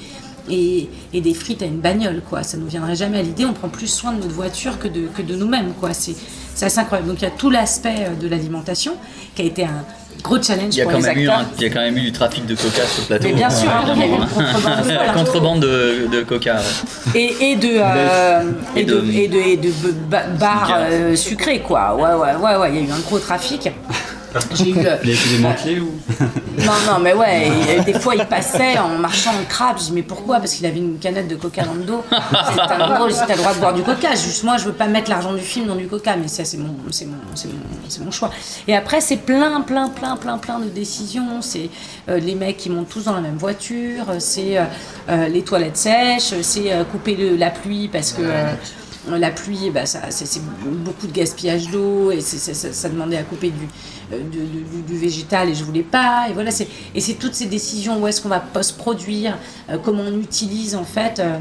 [0.50, 2.22] et, et des frites à une bagnole.
[2.30, 2.44] Quoi.
[2.44, 3.46] Ça ne nous viendrait jamais à l'idée.
[3.46, 5.74] On prend plus soin de notre voiture que de, que de nous-mêmes.
[5.80, 5.94] quoi.
[5.94, 6.16] C'est
[6.56, 7.10] c'est assez incroyable.
[7.10, 8.94] Donc il y a tout l'aspect euh, de l'alimentation
[9.36, 9.86] qui a été un
[10.24, 11.40] gros challenge Il y, a pour quand les même eu acteurs.
[11.40, 13.24] un- il y a quand même eu du trafic de coca sur le plateau.
[13.28, 16.56] Mais bien sûr, il y a eu contrebande de contrebande de, de coca.
[16.56, 17.20] ouais.
[17.20, 20.78] Et, et de euh, et, Et de, de- et de, et de b- ba- bars
[20.80, 23.70] euh, sucrés quoi ouais ouais ouais ouais il y a eu un gros trafic
[24.54, 25.92] j'ai eu Il a été démantelé ou?
[26.60, 27.50] Non non mais ouais
[27.80, 29.78] euh, des fois il passait en marchant en crabe.
[29.80, 30.38] Je dis mais pourquoi?
[30.38, 32.04] Parce qu'il avait une canette de coca dans le dos.
[32.10, 32.18] C'est
[32.62, 34.12] un t'as le droit de boire du coca.
[34.12, 36.58] Juste moi je veux pas mettre l'argent du film dans du coca mais ça c'est
[36.58, 38.32] mon c'est mon c'est mon, c'est mon choix.
[38.68, 41.42] Et après c'est plein plein plein plein plein de décisions.
[41.42, 41.70] C'est
[42.10, 44.06] euh, les mecs qui montent tous dans la même voiture.
[44.20, 44.58] C'est
[45.10, 46.34] euh, les toilettes sèches.
[46.42, 48.22] C'est euh, couper le- la pluie parce que
[49.16, 53.68] la pluie, bah, c'est, beaucoup de gaspillage d'eau et ça, ça demandait à couper du,
[54.14, 54.20] euh,
[54.88, 56.28] du, végétal et je voulais pas.
[56.30, 56.68] Et voilà, c'est,
[57.20, 59.38] toutes ces décisions où est-ce qu'on va post-produire,
[59.70, 61.40] euh, comment on utilise en fait euh,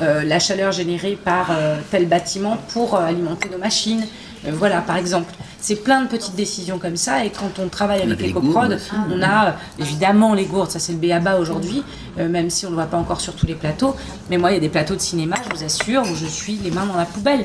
[0.00, 4.06] euh, la chaleur générée par euh, tel bâtiment pour euh, alimenter nos machines.
[4.46, 5.32] Euh, voilà, par exemple.
[5.60, 8.90] C'est plein de petites décisions comme ça et quand on travaille avec les aussi.
[9.10, 11.82] on a euh, évidemment les gourdes, ça c'est le béaba aujourd'hui,
[12.18, 13.96] euh, même si on ne le voit pas encore sur tous les plateaux.
[14.30, 16.56] Mais moi, il y a des plateaux de cinéma, je vous assure, où je suis
[16.62, 17.44] les mains dans la poubelle.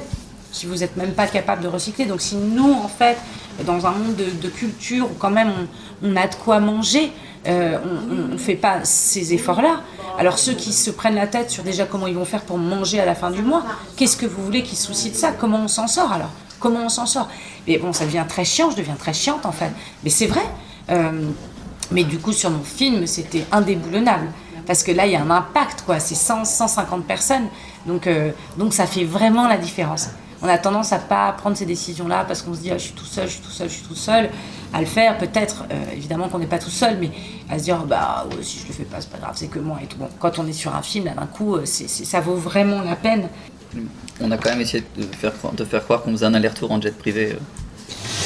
[0.52, 2.06] Si vous n'êtes même pas capable de recycler.
[2.06, 3.18] Donc si nous, en fait,
[3.66, 5.50] dans un monde de, de culture où quand même
[6.04, 7.12] on, on a de quoi manger,
[7.48, 9.82] euh, on ne fait pas ces efforts-là.
[10.20, 13.00] Alors ceux qui se prennent la tête sur déjà comment ils vont faire pour manger
[13.00, 13.64] à la fin du mois,
[13.98, 15.32] qu'est-ce que vous voulez qu'ils se soucient de ça?
[15.32, 16.30] Comment on s'en sort alors?
[16.64, 17.28] Comment on s'en sort
[17.68, 19.70] Mais bon, ça devient très chiant, je deviens très chiante en fait.
[20.06, 20.46] Mais c'est vrai.
[20.90, 21.30] Euh,
[21.92, 24.30] mais du coup, sur mon film, c'était indéboulonnable.
[24.66, 26.00] Parce que là, il y a un impact, quoi.
[26.00, 27.48] C'est 100, 150 personnes.
[27.86, 30.08] Donc, euh, donc, ça fait vraiment la différence.
[30.42, 32.94] On a tendance à pas prendre ces décisions-là parce qu'on se dit, ah, je suis
[32.94, 34.30] tout seul, je suis tout seul, je suis tout seul.
[34.72, 37.12] À le faire, peut-être, euh, évidemment qu'on n'est pas tout seul, mais
[37.50, 39.80] à se dire, bah, si je le fais pas, c'est pas grave, c'est que moi
[39.84, 39.98] et tout.
[40.18, 43.28] Quand on est sur un film, d'un coup, ça vaut vraiment la peine.
[44.22, 46.72] On a quand même essayé de faire, croire- de faire croire qu'on faisait un aller-retour
[46.72, 47.32] en jet privé.
[47.34, 47.38] euh.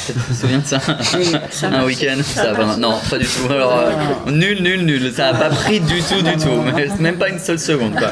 [0.07, 0.79] Tu te souviens de ça?
[1.51, 2.17] Ça Un week-end?
[2.23, 2.77] Ça ça.
[2.77, 3.51] Non, pas du tout.
[3.51, 5.11] Alors, euh, nul, nul, nul.
[5.13, 6.61] Ça a pas pris du tout, du tout.
[6.75, 7.95] Mais même pas une seule seconde.
[7.95, 8.11] Quoi.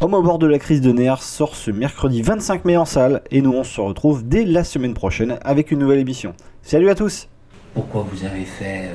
[0.00, 3.22] Homme au bord de la crise de nerfs sort ce mercredi 25 mai en salle
[3.30, 6.34] et nous on se retrouve dès la semaine prochaine avec une nouvelle émission.
[6.62, 7.28] Salut à tous
[7.78, 8.94] Pourquoi vous avez fait euh,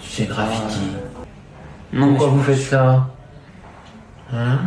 [0.00, 0.92] ces graffitis?
[1.92, 3.08] Non, Pourquoi vous faites ça?
[4.32, 4.58] Hein?